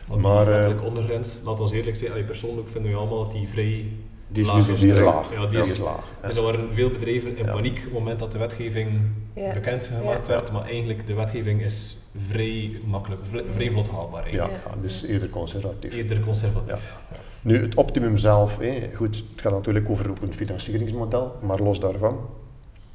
Want 0.06 0.22
Maar, 0.22 0.44
die 0.44 0.44
eh, 0.44 0.52
wettelijke 0.52 0.84
ondergrens, 0.84 1.40
laten 1.44 1.64
we 1.64 1.76
eerlijk 1.76 1.96
zijn, 1.96 2.10
allee, 2.10 2.24
persoonlijk 2.24 2.68
vinden 2.68 2.90
we 2.90 2.96
allemaal 2.96 3.22
dat 3.22 3.32
die 3.32 3.48
vrij 3.48 3.86
Die 4.32 4.42
is 4.42 4.48
laag 4.48 4.66
nu 4.66 4.72
is. 4.72 4.80
Die 4.80 4.90
is 4.90 4.96
streng. 4.96 5.14
laag. 5.14 5.32
Ja, 5.32 5.46
die 5.46 5.58
is- 5.58 5.78
laag. 5.78 6.04
Dus 6.26 6.36
er 6.36 6.42
waren 6.42 6.74
veel 6.74 6.90
bedrijven 6.90 7.36
in 7.36 7.44
Ja. 7.44 7.52
paniek 7.52 7.76
op 7.78 7.82
het 7.84 7.92
moment 7.92 8.18
dat 8.18 8.32
de 8.32 8.38
wetgeving 8.38 9.00
Ja. 9.34 9.52
bekendgemaakt 9.52 10.26
Ja. 10.26 10.32
werd, 10.32 10.52
maar 10.52 10.62
eigenlijk 10.62 11.06
de 11.06 11.14
wetgeving 11.14 11.62
is 11.62 11.96
vrij 12.16 12.80
makkelijk, 12.84 13.20
vrij 13.52 13.70
vlot 13.70 13.88
haalbaar. 13.90 14.32
Ja, 14.34 14.48
dus 14.82 15.02
eerder 15.04 15.30
conservatief. 15.30 15.92
Eerder 15.92 16.20
conservatief. 16.20 16.98
Ja. 17.10 17.16
Nu, 17.42 17.62
het 17.62 17.74
optimum 17.74 18.16
zelf, 18.16 18.58
hè, 18.58 18.90
goed, 18.94 19.24
het 19.32 19.40
gaat 19.40 19.52
natuurlijk 19.52 19.88
over 19.90 20.10
een 20.22 20.34
financieringsmodel, 20.34 21.36
maar 21.42 21.58
los 21.60 21.80
daarvan 21.80 22.20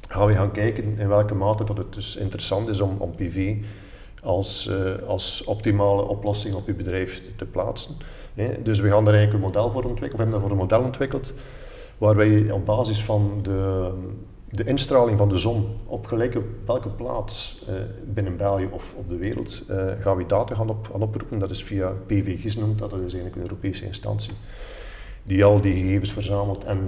gaan 0.08 0.26
we 0.26 0.34
gaan 0.34 0.52
kijken 0.52 0.98
in 0.98 1.08
welke 1.08 1.34
mate 1.34 1.64
dat 1.64 1.76
het 1.78 1.94
dus 1.94 2.16
interessant 2.16 2.68
is 2.68 2.80
om, 2.80 2.96
om 2.98 3.14
PV 3.14 3.54
als, 4.22 4.66
eh, 4.68 5.06
als 5.08 5.44
optimale 5.44 6.02
oplossing 6.08 6.54
op 6.54 6.66
je 6.66 6.74
bedrijf 6.74 7.22
te 7.36 7.44
plaatsen. 7.44 7.94
Dus 8.62 8.80
we 8.80 8.88
gaan 8.88 9.04
daar 9.04 9.14
eigenlijk 9.14 9.44
een 9.44 9.50
model 9.50 9.70
voor 9.70 9.84
ontwikkelen, 9.84 10.12
of 10.12 10.18
hebben 10.18 10.30
daarvoor 10.30 10.50
een 10.50 10.56
model 10.56 10.82
ontwikkeld, 10.82 11.34
waar 11.98 12.16
wij 12.16 12.50
op 12.50 12.64
basis 12.64 13.04
van 13.04 13.38
de, 13.42 13.90
de 14.50 14.64
instraling 14.64 15.18
van 15.18 15.28
de 15.28 15.38
zon 15.38 15.66
op 15.86 16.06
gelijke 16.06 16.42
welke 16.66 16.88
plaats 16.88 17.64
eh, 17.68 17.74
binnen 18.04 18.36
België 18.36 18.68
of 18.70 18.94
op 18.96 19.08
de 19.08 19.16
wereld 19.16 19.64
eh, 19.68 19.86
gaan 20.00 20.16
we 20.16 20.26
data 20.26 20.54
gaan, 20.54 20.68
op, 20.68 20.88
gaan 20.92 21.02
oproepen. 21.02 21.38
Dat 21.38 21.50
is 21.50 21.64
via 21.64 21.92
PVGIS 22.06 22.56
noemt 22.56 22.78
dat, 22.78 22.92
is 22.92 22.98
eigenlijk 22.98 23.34
een 23.34 23.42
Europese 23.42 23.86
instantie. 23.86 24.32
die 25.22 25.44
al 25.44 25.60
die 25.60 25.72
gegevens 25.72 26.12
verzamelt 26.12 26.64
en 26.64 26.78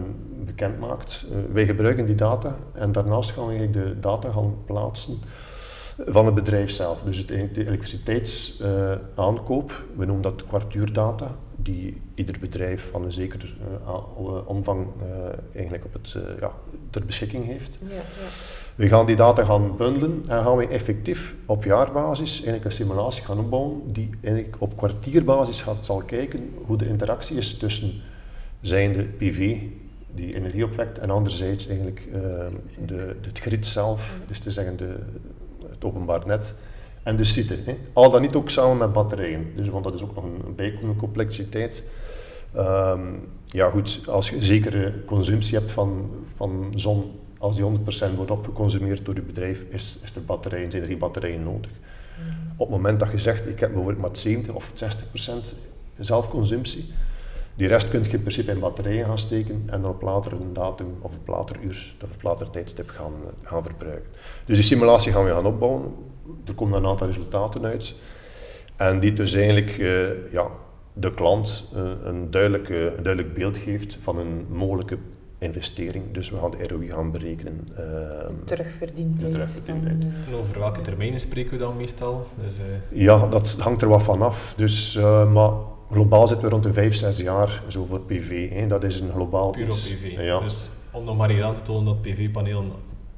bekend 0.45 0.79
maakt. 0.79 1.27
Uh, 1.31 1.37
wij 1.53 1.67
gebruiken 1.67 2.07
die 2.07 2.15
data 2.15 2.59
en 2.73 2.93
daarnaast 2.93 3.31
gaan 3.31 3.47
we 3.47 3.51
eigenlijk 3.51 3.87
de 3.87 4.01
data 4.01 4.31
gaan 4.31 4.55
plaatsen 4.65 5.19
van 5.99 6.27
het 6.27 6.35
bedrijf 6.35 6.71
zelf. 6.71 7.03
Dus 7.03 7.17
het, 7.17 7.29
de 7.29 7.67
elektriciteitsaankoop, 7.67 9.85
we 9.97 10.05
noemen 10.05 10.23
dat 10.23 10.45
kwartuurdata, 10.45 11.37
die 11.57 12.01
ieder 12.15 12.37
bedrijf 12.41 12.91
van 12.91 13.05
een 13.05 13.13
zeker 13.13 13.57
uh, 13.87 14.49
omvang 14.49 14.87
eigenlijk 15.55 15.85
op 15.85 15.93
het, 15.93 16.17
ja, 16.41 16.53
ter 16.91 17.05
beschikking 17.05 17.47
heeft. 17.47 17.79
Ja, 17.81 17.89
ja. 17.95 18.03
We 18.75 18.89
gaan 18.89 19.07
die 19.07 19.17
data 19.17 19.45
gaan 19.45 19.77
bundelen 19.77 20.23
en 20.29 20.43
gaan 20.43 20.57
we 20.57 20.67
effectief 20.67 21.37
op 21.47 21.65
jaarbasis 21.65 22.33
eigenlijk 22.33 22.65
een 22.65 22.73
simulatie 22.73 23.25
gaan 23.25 23.39
opbouwen 23.39 23.93
die 23.93 24.11
eigenlijk 24.21 24.57
op 24.59 24.77
kwartierbasis 24.77 25.61
gaat, 25.61 25.87
zal 25.87 26.03
kijken 26.03 26.51
hoe 26.67 26.77
de 26.77 26.89
interactie 26.89 27.37
is 27.37 27.57
tussen 27.57 27.93
zijnde 28.61 29.03
PV 29.03 29.59
die 30.15 30.35
energie 30.35 30.65
opwekt 30.65 30.99
en 30.99 31.11
anderzijds 31.11 31.67
eigenlijk 31.67 32.09
uh, 32.09 32.15
de, 32.87 33.17
het 33.21 33.39
grid 33.39 33.67
zelf, 33.67 34.21
dus 34.27 34.39
te 34.39 34.51
zeggen 34.51 34.77
de, 34.77 34.95
het 35.81 35.91
openbaar 35.91 36.27
net 36.27 36.55
en 37.03 37.17
de 37.17 37.25
site. 37.25 37.59
Hè. 37.65 37.77
Al 37.93 38.11
dan 38.11 38.23
niet 38.23 38.35
ook 38.35 38.51
samen 38.51 38.77
met 38.77 38.93
batterijen, 38.93 39.53
dus, 39.57 39.69
want 39.69 39.85
dat 39.85 39.95
is 39.95 40.03
ook 40.03 40.15
nog 40.15 40.25
een, 40.25 40.43
een 40.47 40.55
bijkomende 40.55 40.97
complexiteit. 40.97 41.83
Um, 42.57 43.29
ja 43.47 43.71
goed, 43.71 44.01
als 44.09 44.31
je 44.31 44.43
zekere 44.43 45.05
consumptie 45.05 45.59
hebt 45.59 45.71
van, 45.71 46.11
van 46.37 46.73
zon, 46.75 47.11
als 47.39 47.57
die 47.57 47.65
100% 48.13 48.17
wordt 48.17 48.31
opgeconsumeerd 48.31 49.05
door 49.05 49.15
je 49.15 49.23
bedrijf, 49.23 49.65
is, 49.69 49.99
is 50.03 50.15
er 50.15 50.25
batterijen, 50.25 50.71
zijn 50.71 50.83
er 50.83 50.89
geen 50.89 50.99
batterijen 50.99 51.43
nodig. 51.43 51.71
Mm. 51.71 52.51
Op 52.57 52.69
het 52.69 52.77
moment 52.77 53.01
dat 53.01 53.11
je 53.11 53.19
zegt, 53.19 53.49
ik 53.49 53.61
heb 53.61 53.73
bijvoorbeeld 53.73 54.03
maar 54.03 54.17
70 54.17 54.55
of 54.55 54.73
60% 55.53 55.57
zelfconsumptie, 55.99 56.85
die 57.61 57.69
rest 57.69 57.89
kun 57.89 58.03
je 58.03 58.11
in 58.11 58.21
principe 58.21 58.51
in 58.51 58.59
batterijen 58.59 59.07
gaan 59.07 59.19
steken 59.19 59.63
en 59.67 59.83
dan 59.83 59.91
op 59.91 60.03
later 60.03 60.33
een 60.33 60.53
datum 60.53 60.87
of 61.01 61.13
op 61.13 61.29
later 61.29 61.57
uur 61.63 61.95
of 62.05 62.15
op 62.15 62.23
later 62.23 62.51
tijdstip 62.51 62.89
gaan, 62.89 63.13
gaan 63.43 63.63
verbruiken. 63.63 64.11
Dus 64.47 64.57
die 64.57 64.67
simulatie 64.67 65.13
gaan 65.13 65.25
we 65.25 65.33
gaan 65.33 65.47
opbouwen. 65.47 65.95
Er 66.47 66.55
komen 66.55 66.79
een 66.79 66.87
aantal 66.87 67.07
resultaten 67.07 67.65
uit. 67.65 67.95
En 68.77 69.01
die 69.01 69.13
dus 69.13 69.35
eigenlijk 69.35 69.79
uh, 69.79 70.33
ja, 70.33 70.47
de 70.93 71.15
klant 71.15 71.67
uh, 71.77 71.91
een, 72.05 72.31
duidelijk, 72.31 72.69
uh, 72.69 72.85
een 72.85 73.03
duidelijk 73.03 73.35
beeld 73.35 73.59
geeft 73.59 73.99
van 74.01 74.19
een 74.19 74.47
mogelijke 74.49 74.99
investering. 75.41 76.05
Dus 76.13 76.31
we 76.31 76.37
gaan 76.37 76.51
de 76.51 76.69
ROI 76.69 76.89
gaan 76.89 77.11
berekenen. 77.11 77.69
terugverdiend. 78.45 79.19
terugverdiend 79.19 79.87
en 79.87 80.13
over 80.35 80.59
welke 80.59 80.81
termijnen 80.81 81.21
spreken 81.21 81.51
we 81.51 81.59
dan 81.59 81.77
meestal? 81.77 82.27
Dus, 82.43 82.61
ja, 82.89 83.27
dat 83.27 83.57
hangt 83.59 83.83
er 83.83 83.89
wat 83.89 84.03
van 84.03 84.23
af. 84.23 84.55
Dus, 84.57 84.95
maar 85.33 85.51
globaal 85.91 86.27
zitten 86.27 86.47
we 86.47 86.53
rond 86.53 86.63
de 86.63 86.73
5, 86.73 86.95
6 86.95 87.17
jaar 87.17 87.63
zo 87.69 87.85
voor 87.85 88.01
PV. 88.01 88.51
Hè. 88.51 88.67
Dat 88.67 88.85
is 88.85 89.01
een 89.01 89.11
globaal 89.11 89.51
Puur 89.51 89.67
op 89.67 89.71
PV. 89.71 90.17
Ja. 90.17 90.41
Dus 90.41 90.71
om 90.91 91.05
nog 91.05 91.17
maar 91.17 91.31
hier 91.31 91.45
aan 91.45 91.55
te 91.55 91.63
tonen 91.63 91.85
dat 91.85 92.03
PV-panelen 92.03 92.73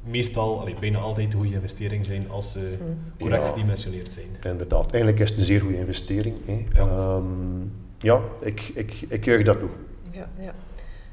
meestal, 0.04 0.60
allee, 0.60 0.74
bijna 0.80 0.98
altijd 0.98 1.32
een 1.32 1.38
goede 1.38 1.54
investering 1.54 2.06
zijn 2.06 2.30
als 2.30 2.52
ze 2.52 2.76
hmm. 2.78 2.98
correct 3.18 3.46
ja, 3.46 3.52
gedimensioneerd 3.52 4.12
zijn. 4.12 4.26
Inderdaad, 4.52 4.90
eigenlijk 4.90 5.22
is 5.22 5.30
het 5.30 5.38
een 5.38 5.44
zeer 5.44 5.60
goede 5.60 5.78
investering. 5.78 6.36
Hè. 6.46 6.64
Ja, 6.74 7.16
um, 7.16 7.72
ja 7.98 8.20
ik, 8.40 8.70
ik, 8.74 9.04
ik 9.08 9.24
juich 9.24 9.44
dat 9.44 9.58
toe. 9.58 9.70
Ja, 10.10 10.28
ja. 10.40 10.54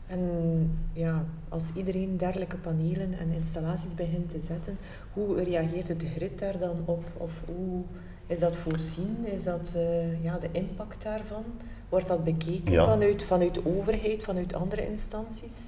En 0.10 0.80
ja, 0.94 1.26
als 1.50 1.64
iedereen 1.76 2.18
dergelijke 2.18 2.58
panelen 2.58 3.14
en 3.20 3.32
installaties 3.36 3.96
begint 3.96 4.30
te 4.30 4.40
zetten, 4.40 4.78
hoe 5.14 5.44
reageert 5.44 5.88
de 5.88 6.08
grid 6.16 6.40
daar 6.40 6.58
dan 6.58 6.84
op? 6.86 7.04
Of 7.18 7.32
hoe 7.46 7.84
is 8.28 8.40
dat 8.40 8.56
voorzien? 8.56 9.18
Is 9.34 9.44
dat 9.44 9.74
uh, 9.76 10.24
ja, 10.24 10.38
de 10.38 10.50
impact 10.52 11.04
daarvan? 11.04 11.44
Wordt 11.90 12.08
dat 12.08 12.24
bekeken 12.24 12.74
vanuit, 12.74 13.24
vanuit 13.24 13.54
de 13.54 13.62
overheid, 13.78 14.24
vanuit 14.24 14.54
andere 14.54 14.88
instanties? 14.88 15.68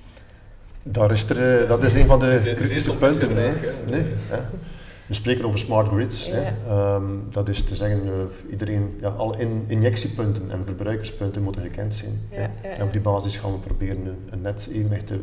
Daar 0.83 1.11
is 1.11 1.29
er, 1.29 1.61
uh, 1.61 1.69
dat 1.69 1.83
is 1.83 1.93
een 1.93 2.05
van 2.05 2.19
de 2.19 2.53
kritische 2.55 2.97
punten. 2.97 3.33
nee, 3.33 4.03
We 5.11 5.17
spreken 5.17 5.45
over 5.45 5.59
smart 5.59 5.87
grids. 5.87 6.25
Ja. 6.25 6.95
Um, 6.95 7.23
dat 7.29 7.49
is 7.49 7.63
te 7.63 7.75
zeggen, 7.75 8.05
uh, 8.05 8.11
iedereen, 8.49 8.97
ja, 9.01 9.09
alle 9.09 9.37
in, 9.37 9.63
injectiepunten 9.67 10.51
en 10.51 10.65
verbruikerspunten 10.65 11.43
moeten 11.43 11.61
gekend 11.61 11.95
zijn. 11.95 12.21
Ja, 12.29 12.51
en 12.61 12.83
op 12.83 12.91
die 12.91 13.01
basis 13.01 13.37
gaan 13.37 13.51
we 13.51 13.57
proberen 13.57 14.05
een, 14.05 14.17
een 14.29 14.41
net 14.41 14.67
evenwicht 14.71 15.07
te, 15.07 15.19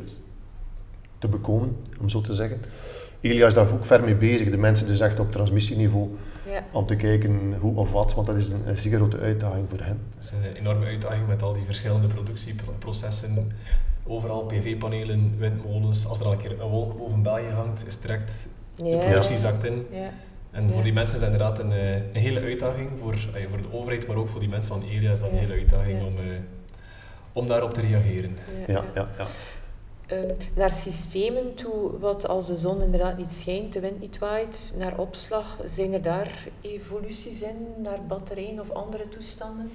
te 1.19 1.29
bekomen, 1.29 1.77
om 2.01 2.09
zo 2.09 2.21
te 2.21 2.35
zeggen. 2.35 2.61
Elia 3.21 3.47
is 3.47 3.55
daar 3.55 3.73
ook 3.73 3.85
ver 3.85 4.05
mee 4.05 4.15
bezig, 4.15 4.51
de 4.51 4.57
mensen 4.57 4.87
dus 4.87 5.01
echt 5.01 5.21
op 5.21 5.33
transmissieniveau, 5.33 6.09
ja. 6.47 6.65
om 6.73 6.87
te 6.87 6.97
kijken 6.97 7.55
hoe 7.61 7.77
of 7.77 7.93
wat, 7.93 8.15
want 8.15 8.27
dat 8.27 8.37
is 8.37 8.49
een, 8.49 8.69
een 8.69 8.77
zeer 8.77 8.97
grote 8.97 9.19
uitdaging 9.19 9.67
voor 9.69 9.81
hen. 9.81 10.01
Dat 10.15 10.25
is 10.25 10.33
een 10.33 10.55
enorme 10.55 10.87
uitdaging 10.87 11.27
met 11.27 11.43
al 11.43 11.53
die 11.53 11.65
verschillende 11.65 12.07
productieprocessen. 12.07 13.53
Overal 14.05 14.43
PV-panelen, 14.43 15.35
windmolens. 15.39 16.07
Als 16.07 16.19
er 16.19 16.25
al 16.25 16.33
een 16.33 16.39
keer 16.39 16.61
een 16.61 16.69
wolk 16.69 16.97
boven 16.99 17.23
België 17.23 17.51
hangt, 17.51 17.87
is 17.87 17.99
direct. 17.99 18.49
De 18.85 18.99
productie 18.99 19.37
zakt 19.37 19.65
in. 19.65 19.87
Ja. 19.91 20.11
En 20.51 20.73
voor 20.73 20.83
die 20.83 20.93
mensen 20.93 21.17
is 21.17 21.23
het 21.23 21.33
inderdaad 21.33 21.59
een, 21.59 21.73
eh, 21.73 21.95
een 21.95 22.15
hele 22.15 22.41
uitdaging. 22.41 22.91
Voor, 22.99 23.15
eh, 23.35 23.47
voor 23.47 23.63
de 23.63 23.73
overheid, 23.73 24.07
maar 24.07 24.17
ook 24.17 24.29
voor 24.29 24.41
die 24.41 24.49
mensen 24.49 24.81
van 24.81 24.89
Elia 24.89 25.13
is 25.13 25.21
dat 25.21 25.31
een 25.31 25.37
hele 25.37 25.53
uitdaging 25.53 26.03
om, 26.03 26.19
uh, 26.19 26.39
om 27.33 27.47
daarop 27.47 27.75
te 27.75 27.81
reageren. 27.81 28.37
Ja, 28.67 28.85
ja, 28.95 29.09
ja. 29.19 29.27
Ehm, 30.07 30.35
naar 30.55 30.73
systemen 30.73 31.55
toe, 31.55 31.99
wat 31.99 32.29
als 32.29 32.47
de 32.47 32.57
zon 32.57 32.83
inderdaad 32.83 33.19
niet 33.19 33.31
schijnt, 33.31 33.73
de 33.73 33.81
wind 33.81 34.01
niet 34.01 34.19
waait, 34.19 34.75
naar 34.79 34.99
opslag, 34.99 35.59
zijn 35.65 35.93
er 35.93 36.03
daar 36.03 36.49
evoluties 36.61 37.43
in, 37.43 37.67
naar 37.83 37.99
batterijen 38.07 38.61
of 38.61 38.71
andere 38.71 39.09
toestanden? 39.09 39.71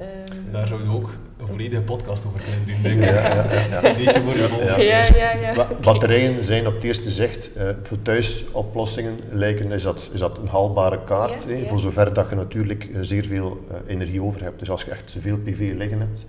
Um, 0.00 0.52
daar 0.52 0.66
zouden 0.66 0.88
we 0.88 0.94
ook 0.94 1.10
een 1.38 1.46
volledige 1.46 1.82
podcast 1.82 2.26
over 2.26 2.40
kunnen 2.40 2.64
doen, 2.64 2.82
denk 2.82 2.98
ik. 3.00 3.04
Ja, 3.04 3.14
ja, 3.14 3.52
ja, 3.52 3.80
ja. 3.82 3.94
Deze 3.94 4.22
voor 4.22 4.34
de 4.34 4.48
volgende. 4.48 4.82
Ja, 4.82 5.04
ja, 5.04 5.32
ja. 5.32 5.68
Batterijen 5.80 6.44
zijn 6.44 6.66
op 6.66 6.74
het 6.74 6.82
eerste 6.82 7.10
zicht, 7.10 7.50
uh, 7.56 7.70
voor 7.82 8.02
thuisoplossingen 8.02 9.20
lijken, 9.30 9.72
is 9.72 9.82
dat, 9.82 10.10
is 10.12 10.20
dat 10.20 10.38
een 10.38 10.48
haalbare 10.48 11.04
kaart, 11.04 11.44
ja, 11.48 11.66
voor 11.66 11.80
zover 11.80 12.12
dat 12.12 12.28
je 12.28 12.34
natuurlijk 12.34 12.84
uh, 12.84 12.98
zeer 13.00 13.24
veel 13.24 13.64
uh, 13.70 13.76
energie 13.86 14.22
over 14.22 14.42
hebt. 14.42 14.58
Dus 14.58 14.70
als 14.70 14.82
je 14.82 14.90
echt 14.90 15.16
veel 15.18 15.36
PV 15.36 15.72
liggen 15.76 16.00
hebt, 16.00 16.26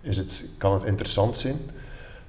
is 0.00 0.16
het, 0.16 0.44
kan 0.58 0.72
het 0.72 0.82
interessant 0.82 1.36
zijn. 1.36 1.56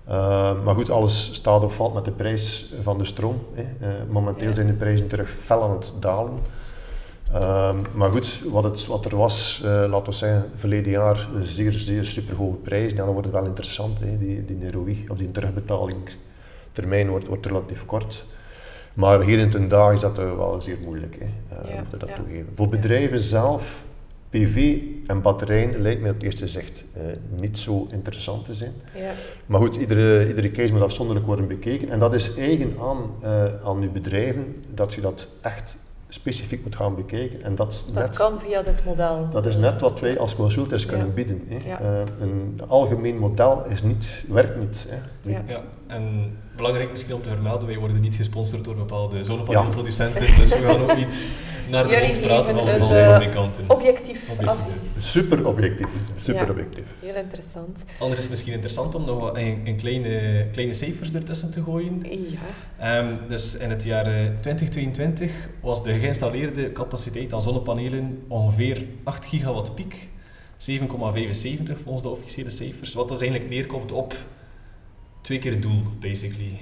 Uh, 0.10 0.64
maar 0.64 0.76
goed, 0.76 0.90
alles 0.90 1.34
staat 1.34 1.64
of 1.64 1.76
valt 1.76 1.94
met 1.94 2.06
de 2.06 2.12
prijs 2.12 2.74
van 2.82 2.98
de 2.98 3.06
stroom. 3.06 3.46
Hè. 3.54 3.62
Uh, 3.62 3.94
momenteel 4.10 4.54
zijn 4.54 4.68
de 4.68 4.74
prijzen 4.74 5.08
terug 5.08 5.30
fel 5.30 5.64
aan 5.64 5.72
het 5.72 5.94
dalen. 6.00 6.34
Uh, 7.34 7.76
maar 7.94 8.10
goed, 8.10 8.42
wat, 8.50 8.64
het, 8.64 8.86
wat 8.86 9.06
er 9.06 9.18
was, 9.18 9.62
uh, 9.64 9.70
laten 9.70 10.06
we 10.06 10.12
zeggen, 10.12 10.52
verleden 10.56 10.92
jaar 10.92 11.28
zeer, 11.42 11.72
zeer 11.72 12.06
super 12.06 12.36
hoge 12.36 12.56
prijzen. 12.56 12.98
Ja, 12.98 13.04
dan 13.04 13.14
wordt 13.14 13.28
het 13.28 13.36
wel 13.36 13.46
interessant. 13.46 14.00
Hè. 14.00 14.18
Die, 14.18 14.46
die 14.46 14.72
ROI, 14.72 15.04
of 15.08 15.18
die 15.18 15.32
terugbetalingstermijn 15.32 17.10
wordt, 17.10 17.28
wordt 17.28 17.46
relatief 17.46 17.86
kort. 17.86 18.26
Maar 18.94 19.22
hier 19.22 19.40
in 19.40 19.50
ten 19.50 19.68
dagen 19.68 19.94
is 19.94 20.00
dat 20.00 20.18
wel 20.18 20.62
zeer 20.62 20.78
moeilijk. 20.84 21.18
Hè. 21.20 21.56
Ja, 21.76 21.84
dat 21.98 22.10
ja. 22.10 22.16
toegeven. 22.16 22.48
Voor 22.54 22.70
bedrijven 22.70 23.20
zelf 23.20 23.86
PV 24.30 24.78
en 25.08 25.22
batterijen 25.22 25.82
lijkt 25.82 26.02
mij 26.02 26.10
op 26.10 26.16
het 26.16 26.26
eerste 26.26 26.48
zicht 26.48 26.84
niet 27.40 27.58
zo 27.58 27.88
interessant 27.92 28.46
te 28.46 28.54
zijn. 28.54 28.74
Ja. 28.96 29.12
Maar 29.46 29.60
goed, 29.60 29.76
iedere, 29.76 30.28
iedere 30.28 30.52
case 30.52 30.74
moet 30.74 30.82
afzonderlijk 30.82 31.26
worden 31.26 31.48
bekeken. 31.48 31.90
En 31.90 32.00
dat 32.00 32.14
is 32.14 32.36
eigen 32.36 32.74
aan, 32.82 32.98
aan 33.64 33.82
uw 33.82 33.92
bedrijven, 33.92 34.64
dat 34.74 34.94
je 34.94 35.02
dat 35.02 35.28
echt 35.42 35.78
specifiek 36.10 36.64
moet 36.64 36.76
gaan 36.76 36.96
bekijken. 36.96 37.44
En 37.44 37.56
dat, 37.56 37.86
dat 37.94 38.04
net, 38.04 38.18
kan 38.18 38.40
via 38.40 38.62
dit 38.62 38.86
model. 38.86 39.28
Dat 39.32 39.46
is 39.46 39.56
net 39.56 39.82
wat 39.82 40.00
wij 40.00 40.20
als 40.20 40.36
consultants 40.36 40.86
kunnen 40.86 41.14
bieden. 41.14 41.44
Hè. 41.48 41.70
Ja. 41.70 41.82
Uh, 41.82 42.00
een 42.20 42.60
algemeen 42.68 43.18
model 43.18 43.66
is 43.70 43.84
niet, 43.84 44.26
werkt 44.28 44.58
niet. 44.60 44.88
Hè. 44.90 45.32
Ja. 45.32 45.42
ja. 45.48 45.62
En 45.88 46.38
belangrijk 46.56 46.90
misschien 46.90 47.14
om 47.14 47.22
te 47.22 47.30
vermelden, 47.30 47.68
wij 47.68 47.78
worden 47.78 48.02
niet 48.02 48.16
gesponsord 48.16 48.64
door 48.64 48.76
bepaalde 48.76 49.24
zonnepaneelproducenten, 49.24 50.36
dus 50.36 50.50
we 50.50 50.62
gaan 50.62 50.82
ook 50.82 50.96
niet 50.96 51.28
naar 51.70 51.88
de 51.88 52.02
mond 52.02 52.22
praten 52.22 52.56
van 52.56 52.66
bepaalde 52.66 53.04
fabrikanten. 53.04 53.64
Objectief, 53.68 54.30
objectief 54.30 54.96
Super 54.98 55.48
objectief. 55.48 55.88
Super 56.16 56.50
objectief. 56.50 56.86
Heel 57.00 57.16
interessant. 57.16 57.84
Anders 57.98 58.18
is 58.18 58.24
het 58.24 58.30
misschien 58.30 58.54
interessant 58.54 58.96
om 58.96 59.06
nog 59.06 59.38
een, 59.38 59.62
een 59.64 59.76
kleine, 59.76 60.46
kleine 60.52 60.74
cijfers 60.74 61.12
ertussen 61.12 61.52
te 61.52 61.64
gooien. 61.64 62.06
Ja. 62.80 62.98
Um, 62.98 63.18
dus 63.28 63.58
in 63.58 63.70
het 63.70 63.84
jaar 63.84 64.04
2022 64.42 65.32
was 65.62 65.84
de 65.84 65.92
geïnstalleerde 66.00 66.72
capaciteit 66.72 67.34
aan 67.34 67.42
zonnepanelen 67.42 68.24
ongeveer 68.28 68.86
8 69.04 69.26
gigawatt 69.26 69.76
piek. 69.76 70.08
7,75 70.58 70.88
volgens 71.84 72.02
de 72.02 72.10
officiële 72.10 72.50
cijfers, 72.50 72.94
wat 72.94 73.08
dus 73.08 73.22
eigenlijk 73.22 73.50
neerkomt 73.50 73.92
op 73.92 74.16
twee 75.22 75.40
keer 75.40 75.52
het 75.52 75.62
doel, 75.62 75.82
basically. 76.00 76.58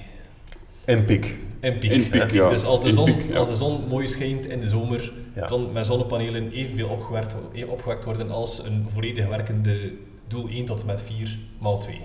En 0.86 1.06
piek. 1.06 1.38
En 1.60 1.78
piek. 1.78 2.32
ja. 2.32 2.50
Dus 2.50 2.64
als 2.64 2.82
de, 2.82 2.92
zon, 2.92 3.36
als 3.36 3.48
de 3.48 3.56
zon 3.56 3.88
mooi 3.88 4.08
schijnt 4.08 4.46
in 4.46 4.60
de 4.60 4.68
zomer, 4.68 5.14
kan 5.46 5.72
met 5.72 5.86
zonnepanelen 5.86 6.52
evenveel 6.52 6.90
opgewekt, 6.90 7.36
opgewekt 7.68 8.04
worden 8.04 8.32
als 8.32 8.64
een 8.66 8.86
volledig 8.88 9.28
werkende 9.28 9.92
doel 10.28 10.48
1 10.48 10.66
tot 10.66 10.80
en 10.80 10.86
met 10.86 11.02
4 11.02 11.40
maal 11.60 11.78
2. 11.78 12.02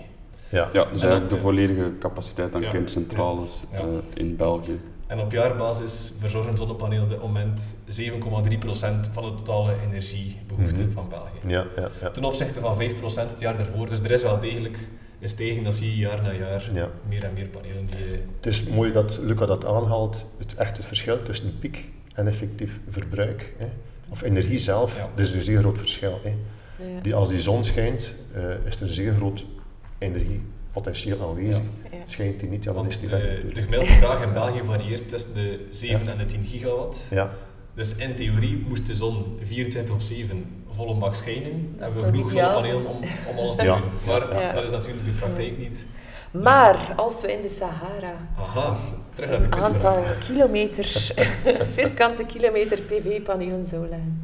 Ja, 0.49 0.69
ja 0.73 0.85
dus 0.85 1.01
eigenlijk 1.01 1.31
de 1.31 1.39
volledige 1.39 1.93
capaciteit 1.99 2.55
aan 2.55 2.61
kerncentrales 2.61 3.63
uh, 3.75 3.81
in 4.15 4.37
België. 4.37 4.81
En 5.09 5.21
op 5.21 5.33
jaarbasis 5.33 6.13
verzorgen 6.19 6.57
zonnepanelen 6.57 7.03
op 7.05 7.11
dit 7.11 7.21
moment 7.21 7.77
7,3% 7.87 9.11
van 9.13 9.23
de 9.25 9.35
totale 9.43 9.75
energiebehoefte 9.83 10.83
Mhm. 10.83 10.91
van 10.91 11.09
België. 11.09 11.39
Ja, 11.47 11.67
ja, 11.77 11.91
ja. 12.01 12.11
Ten 12.11 12.25
opzichte 12.25 12.61
van 12.61 12.77
5% 12.77 13.31
het 13.31 13.41
jaar 13.41 13.57
daarvoor. 13.57 13.89
Dus 13.89 14.01
er 14.01 14.11
is 14.11 14.23
wel 14.23 14.39
degelijk 14.39 14.79
een 15.21 15.29
stijging, 15.29 15.65
dat 15.65 15.75
zie 15.75 15.91
je 15.91 15.97
jaar 15.97 16.23
na 16.23 16.33
jaar. 16.33 16.71
ja. 16.75 16.89
Meer 17.09 17.25
en 17.25 17.33
meer 17.35 17.47
panelen 17.47 17.85
die... 17.85 18.21
Het 18.37 18.47
is 18.47 18.63
mooi 18.65 18.93
dat 18.93 19.19
Luca 19.23 19.47
dat 19.47 19.65
aanhaalt, 19.65 20.27
het, 20.39 20.55
echt 20.55 20.77
het 20.77 20.87
verschil 20.87 21.23
tussen 21.23 21.59
piek 21.59 21.85
en 22.15 22.27
effectief 22.29 22.81
verbruik, 22.89 23.55
hè, 23.59 23.67
of 24.11 24.23
energie 24.23 24.59
zelf, 24.59 24.97
Ja. 24.97 25.09
dat 25.15 25.27
is 25.27 25.35
een 25.35 25.43
zeer 25.43 25.59
groot 25.59 25.79
verschil. 25.79 26.21
Hè. 26.23 26.29
Ja. 26.85 27.01
Die, 27.01 27.15
als 27.15 27.29
die 27.29 27.41
zon 27.41 27.65
schijnt, 27.65 28.15
eh, 28.35 28.43
is 28.67 28.77
er 28.77 28.83
een 28.83 28.89
zeer 28.93 29.13
groot 29.15 29.47
energiepotentieel 30.75 31.29
aanwezig. 31.29 31.63
Ja. 31.91 31.97
Schijnt 32.05 32.41
die 32.41 32.49
niet, 32.49 32.65
ja, 32.65 32.73
dan 32.73 32.87
is 32.87 33.01
de, 33.01 33.43
gemiddelde 33.53 33.87
vraag 33.87 34.23
in 34.23 34.33
België 34.33 34.61
varieert 34.65 35.09
tussen 35.09 35.35
de 35.35 35.67
7 35.71 36.09
en 36.09 36.19
de 36.19 36.27
10 36.27 36.45
gigawatt. 36.45 37.07
Ja, 37.11 37.31
Dus 37.75 37.97
in 37.97 38.15
theorie 38.15 38.65
moest 38.69 38.87
de 38.87 38.95
zon 38.95 39.39
24 39.43 39.95
op 39.95 40.01
7 40.01 40.65
volle 40.71 40.95
bak 40.95 41.15
schijnen. 41.15 41.75
Dat 41.77 41.85
Hebben 41.93 42.11
we 42.11 42.17
genoeg 42.17 42.31
zonnepanelen 42.31 42.87
om, 42.87 42.97
om 43.31 43.39
alles 43.39 43.57
te 43.57 43.65
Ja. 43.65 43.75
doen. 43.77 43.85
Maar 44.07 44.41
Ja. 44.41 44.53
dat 44.53 44.63
is 44.65 44.71
natuurlijk 44.71 45.05
de 45.05 45.11
praktijk 45.13 45.59
niet. 45.59 45.87
Maar 46.31 46.93
als 46.97 47.21
we 47.21 47.33
in 47.33 47.41
de 47.41 47.49
Sahara 47.49 48.13
Aha, 48.39 48.77
terug 49.15 49.31
naar 49.31 49.39
de 49.41 49.45
een 49.47 49.53
aantal 49.63 50.03
kilometer, 50.21 51.13
vierkante 51.75 52.25
kilometer 52.25 52.83
PV-panelen 52.83 53.67
zou 53.71 53.89
leggen. 53.89 54.23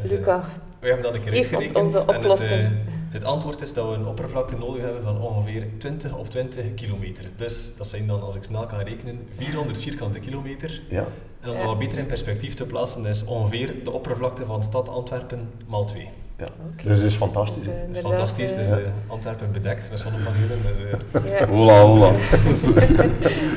Dus, 0.00 0.10
eh, 0.10 0.18
Luca, 0.18 0.44
We 0.80 0.86
hebben 0.86 1.04
dat 1.04 1.14
een 1.14 1.20
keer 1.22 1.32
ons 1.32 1.40
uitgerekend. 1.40 1.76
onze 1.84 1.98
en 1.98 2.06
het, 2.06 2.16
oplossing. 2.16 2.68
Eh, 3.08 3.12
het 3.14 3.24
antwoord 3.24 3.62
is 3.62 3.72
dat 3.72 3.88
we 3.88 3.92
een 3.94 4.06
oppervlakte 4.06 4.56
nodig 4.56 4.82
hebben 4.82 5.02
van 5.02 5.20
ongeveer 5.20 5.66
20 5.78 6.16
op 6.16 6.30
20 6.30 6.74
kilometer. 6.74 7.24
Dus 7.36 7.72
dat 7.76 7.86
zijn 7.86 8.06
dan, 8.06 8.22
als 8.22 8.34
ik 8.34 8.42
snel 8.44 8.66
kan 8.66 8.78
rekenen, 8.78 9.18
400 9.28 9.78
vierkante 9.78 10.18
kilometer. 10.18 10.82
ja. 10.88 11.04
En 11.40 11.50
om 11.50 11.56
dat 11.56 11.66
wat 11.66 11.78
beter 11.78 11.98
in 11.98 12.06
perspectief 12.06 12.54
te 12.54 12.66
plaatsen, 12.66 13.04
is 13.06 13.24
ongeveer 13.24 13.74
de 13.84 13.90
oppervlakte 13.90 14.44
van 14.44 14.62
stad 14.62 14.88
Antwerpen 14.88 15.50
maal 15.66 15.84
2. 15.84 16.08
ja. 16.38 16.46
Dus 16.84 16.96
het 16.96 17.06
is 17.06 17.14
fantastisch. 17.14 17.62
Dus, 17.62 17.72
eh, 17.72 17.78
Dat 17.80 17.90
is 17.90 17.96
inderdaad, 17.96 18.10
fantastisch. 18.18 18.50
eh, 18.52 18.58
Dus 18.58 18.70
eh, 18.70 18.78
Antwerpen 19.06 19.52
bedekt 19.52 19.90
met 19.90 20.00
zonnepanelen. 20.00 20.58
Dus, 20.62 20.76
eh, 20.76 21.38
ja. 21.40 21.46
Hola, 21.48 21.80
hola. 21.82 22.12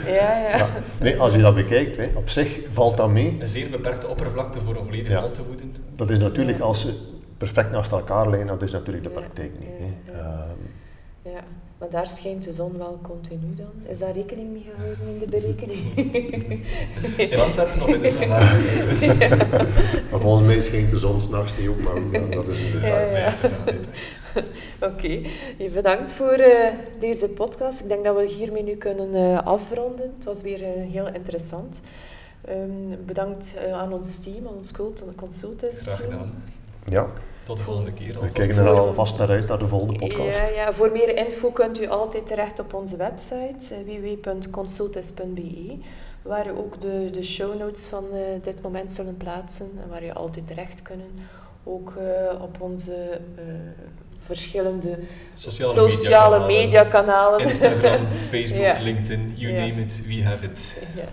ja, 0.05 0.37
ja. 0.37 0.57
Ja. 0.57 0.69
Nee, 0.99 1.19
als 1.19 1.33
je 1.35 1.41
dat 1.41 1.55
bekijkt, 1.55 1.97
hè, 1.97 2.09
op 2.13 2.29
zich 2.29 2.59
valt 2.69 2.97
dat 2.97 3.09
mee. 3.09 3.35
een 3.39 3.47
zeer 3.47 3.69
beperkte 3.69 4.07
oppervlakte 4.07 4.61
voor 4.61 4.75
een 4.75 4.83
volledige 4.83 5.13
Ja. 5.13 5.21
land 5.21 5.33
te 5.33 5.43
voeden. 5.43 5.75
Dat 5.95 6.09
is 6.09 6.17
natuurlijk 6.19 6.57
Ja. 6.57 6.63
als 6.63 6.81
ze 6.81 7.19
perfect 7.43 7.71
naast 7.71 7.91
elkaar 7.91 8.29
liggen, 8.29 8.47
dat 8.47 8.61
is 8.61 8.71
natuurlijk 8.71 9.03
de 9.03 9.09
Ja, 9.13 9.19
praktijk 9.19 9.51
niet. 9.59 9.69
ja, 10.05 10.11
hè. 10.11 10.19
Ehm, 10.19 11.33
ja. 11.35 11.43
Maar 11.77 11.89
daar 11.89 12.07
schijnt 12.07 12.43
de 12.43 12.51
zon 12.51 12.77
wel 12.77 12.99
continu 13.01 13.53
dan. 13.55 13.71
Is 13.91 13.99
daar 13.99 14.11
rekening 14.13 14.51
mee 14.51 14.65
gehouden 14.71 15.07
in 15.07 15.19
de 15.19 15.29
berekening? 15.29 15.79
In 17.31 17.39
Antwerpen 17.39 17.81
of 17.81 17.87
in 17.93 18.01
de 18.01 18.09
Sahara? 18.09 18.57
maar 20.11 20.19
volgens 20.19 20.43
mij 20.47 20.61
schijnt 20.61 20.89
de 20.89 20.97
zon 20.97 21.21
s'nachts 21.21 21.57
niet 21.57 21.69
op, 21.69 21.79
maar 21.81 21.93
goed, 21.95 22.33
dat 22.33 22.47
is 22.47 22.59
een 22.59 22.71
detail. 22.71 23.15
Ja. 23.15 23.33
Oké, 24.81 25.21
Eh, 25.57 25.71
bedankt 25.73 26.13
voor 26.13 26.31
eh, 26.31 26.73
deze 26.99 27.27
podcast. 27.27 27.79
Ik 27.79 27.87
denk 27.87 28.03
dat 28.03 28.15
we 28.15 28.25
hiermee 28.27 28.63
nu 28.63 28.75
kunnen 28.75 29.13
eh, 29.15 29.45
afronden. 29.45 30.11
Het 30.15 30.23
was 30.23 30.41
weer 30.41 30.63
eh, 30.63 30.69
heel 30.91 31.07
interessant. 31.13 31.79
Ehm, 32.45 33.05
bedankt 33.05 33.55
aan 33.73 33.93
ons 33.93 34.17
team, 34.17 34.47
aan 34.47 34.53
ons 34.55 34.71
consultants 35.15 35.81
Graag 35.81 35.97
team. 35.97 36.31
Ja, 36.85 37.07
Tot 37.43 37.57
de 37.57 37.63
volgende 37.63 37.91
keer. 37.93 38.19
we 38.21 38.31
kijken 38.31 38.57
er 38.57 38.69
alvast 38.69 39.17
naar 39.17 39.29
uit, 39.29 39.47
naar 39.47 39.59
de 39.59 39.67
volgende 39.67 39.99
podcast. 39.99 40.39
Ja, 40.39 40.47
ja, 40.47 40.73
voor 40.73 40.91
meer 40.91 41.17
info 41.17 41.51
kunt 41.51 41.81
u 41.81 41.87
altijd 41.87 42.27
terecht 42.27 42.59
op 42.59 42.73
onze 42.73 42.95
website 42.97 43.55
eh, 43.75 43.77
www.consultus.be 43.85 45.77
waar 46.21 46.47
u 46.47 46.49
ook 46.57 46.81
de, 46.81 47.09
de 47.13 47.23
show 47.23 47.59
notes 47.59 47.85
van 47.87 48.03
eh, 48.13 48.19
dit 48.41 48.61
moment 48.61 48.91
zullen 48.93 49.17
plaatsen 49.17 49.71
en 49.83 49.89
waar 49.89 50.03
je 50.03 50.13
altijd 50.13 50.47
terecht 50.47 50.81
kunnen. 50.81 51.07
Ook 51.63 51.93
eh, 51.97 52.41
op 52.41 52.61
onze 52.61 52.93
eh, 53.35 53.43
verschillende 54.17 54.97
Sociale, 55.33 55.73
sociale 55.73 56.45
mediakanalen. 56.45 57.39
Instagram, 57.39 58.05
Facebook, 58.31 58.61
Ja. 58.61 58.79
LinkedIn, 58.81 59.33
you 59.35 59.53
Ja. 59.53 59.59
name 59.67 59.81
it, 59.81 60.01
we 60.07 60.23
have 60.23 60.45
it. 60.45 60.75
ja. 60.95 61.03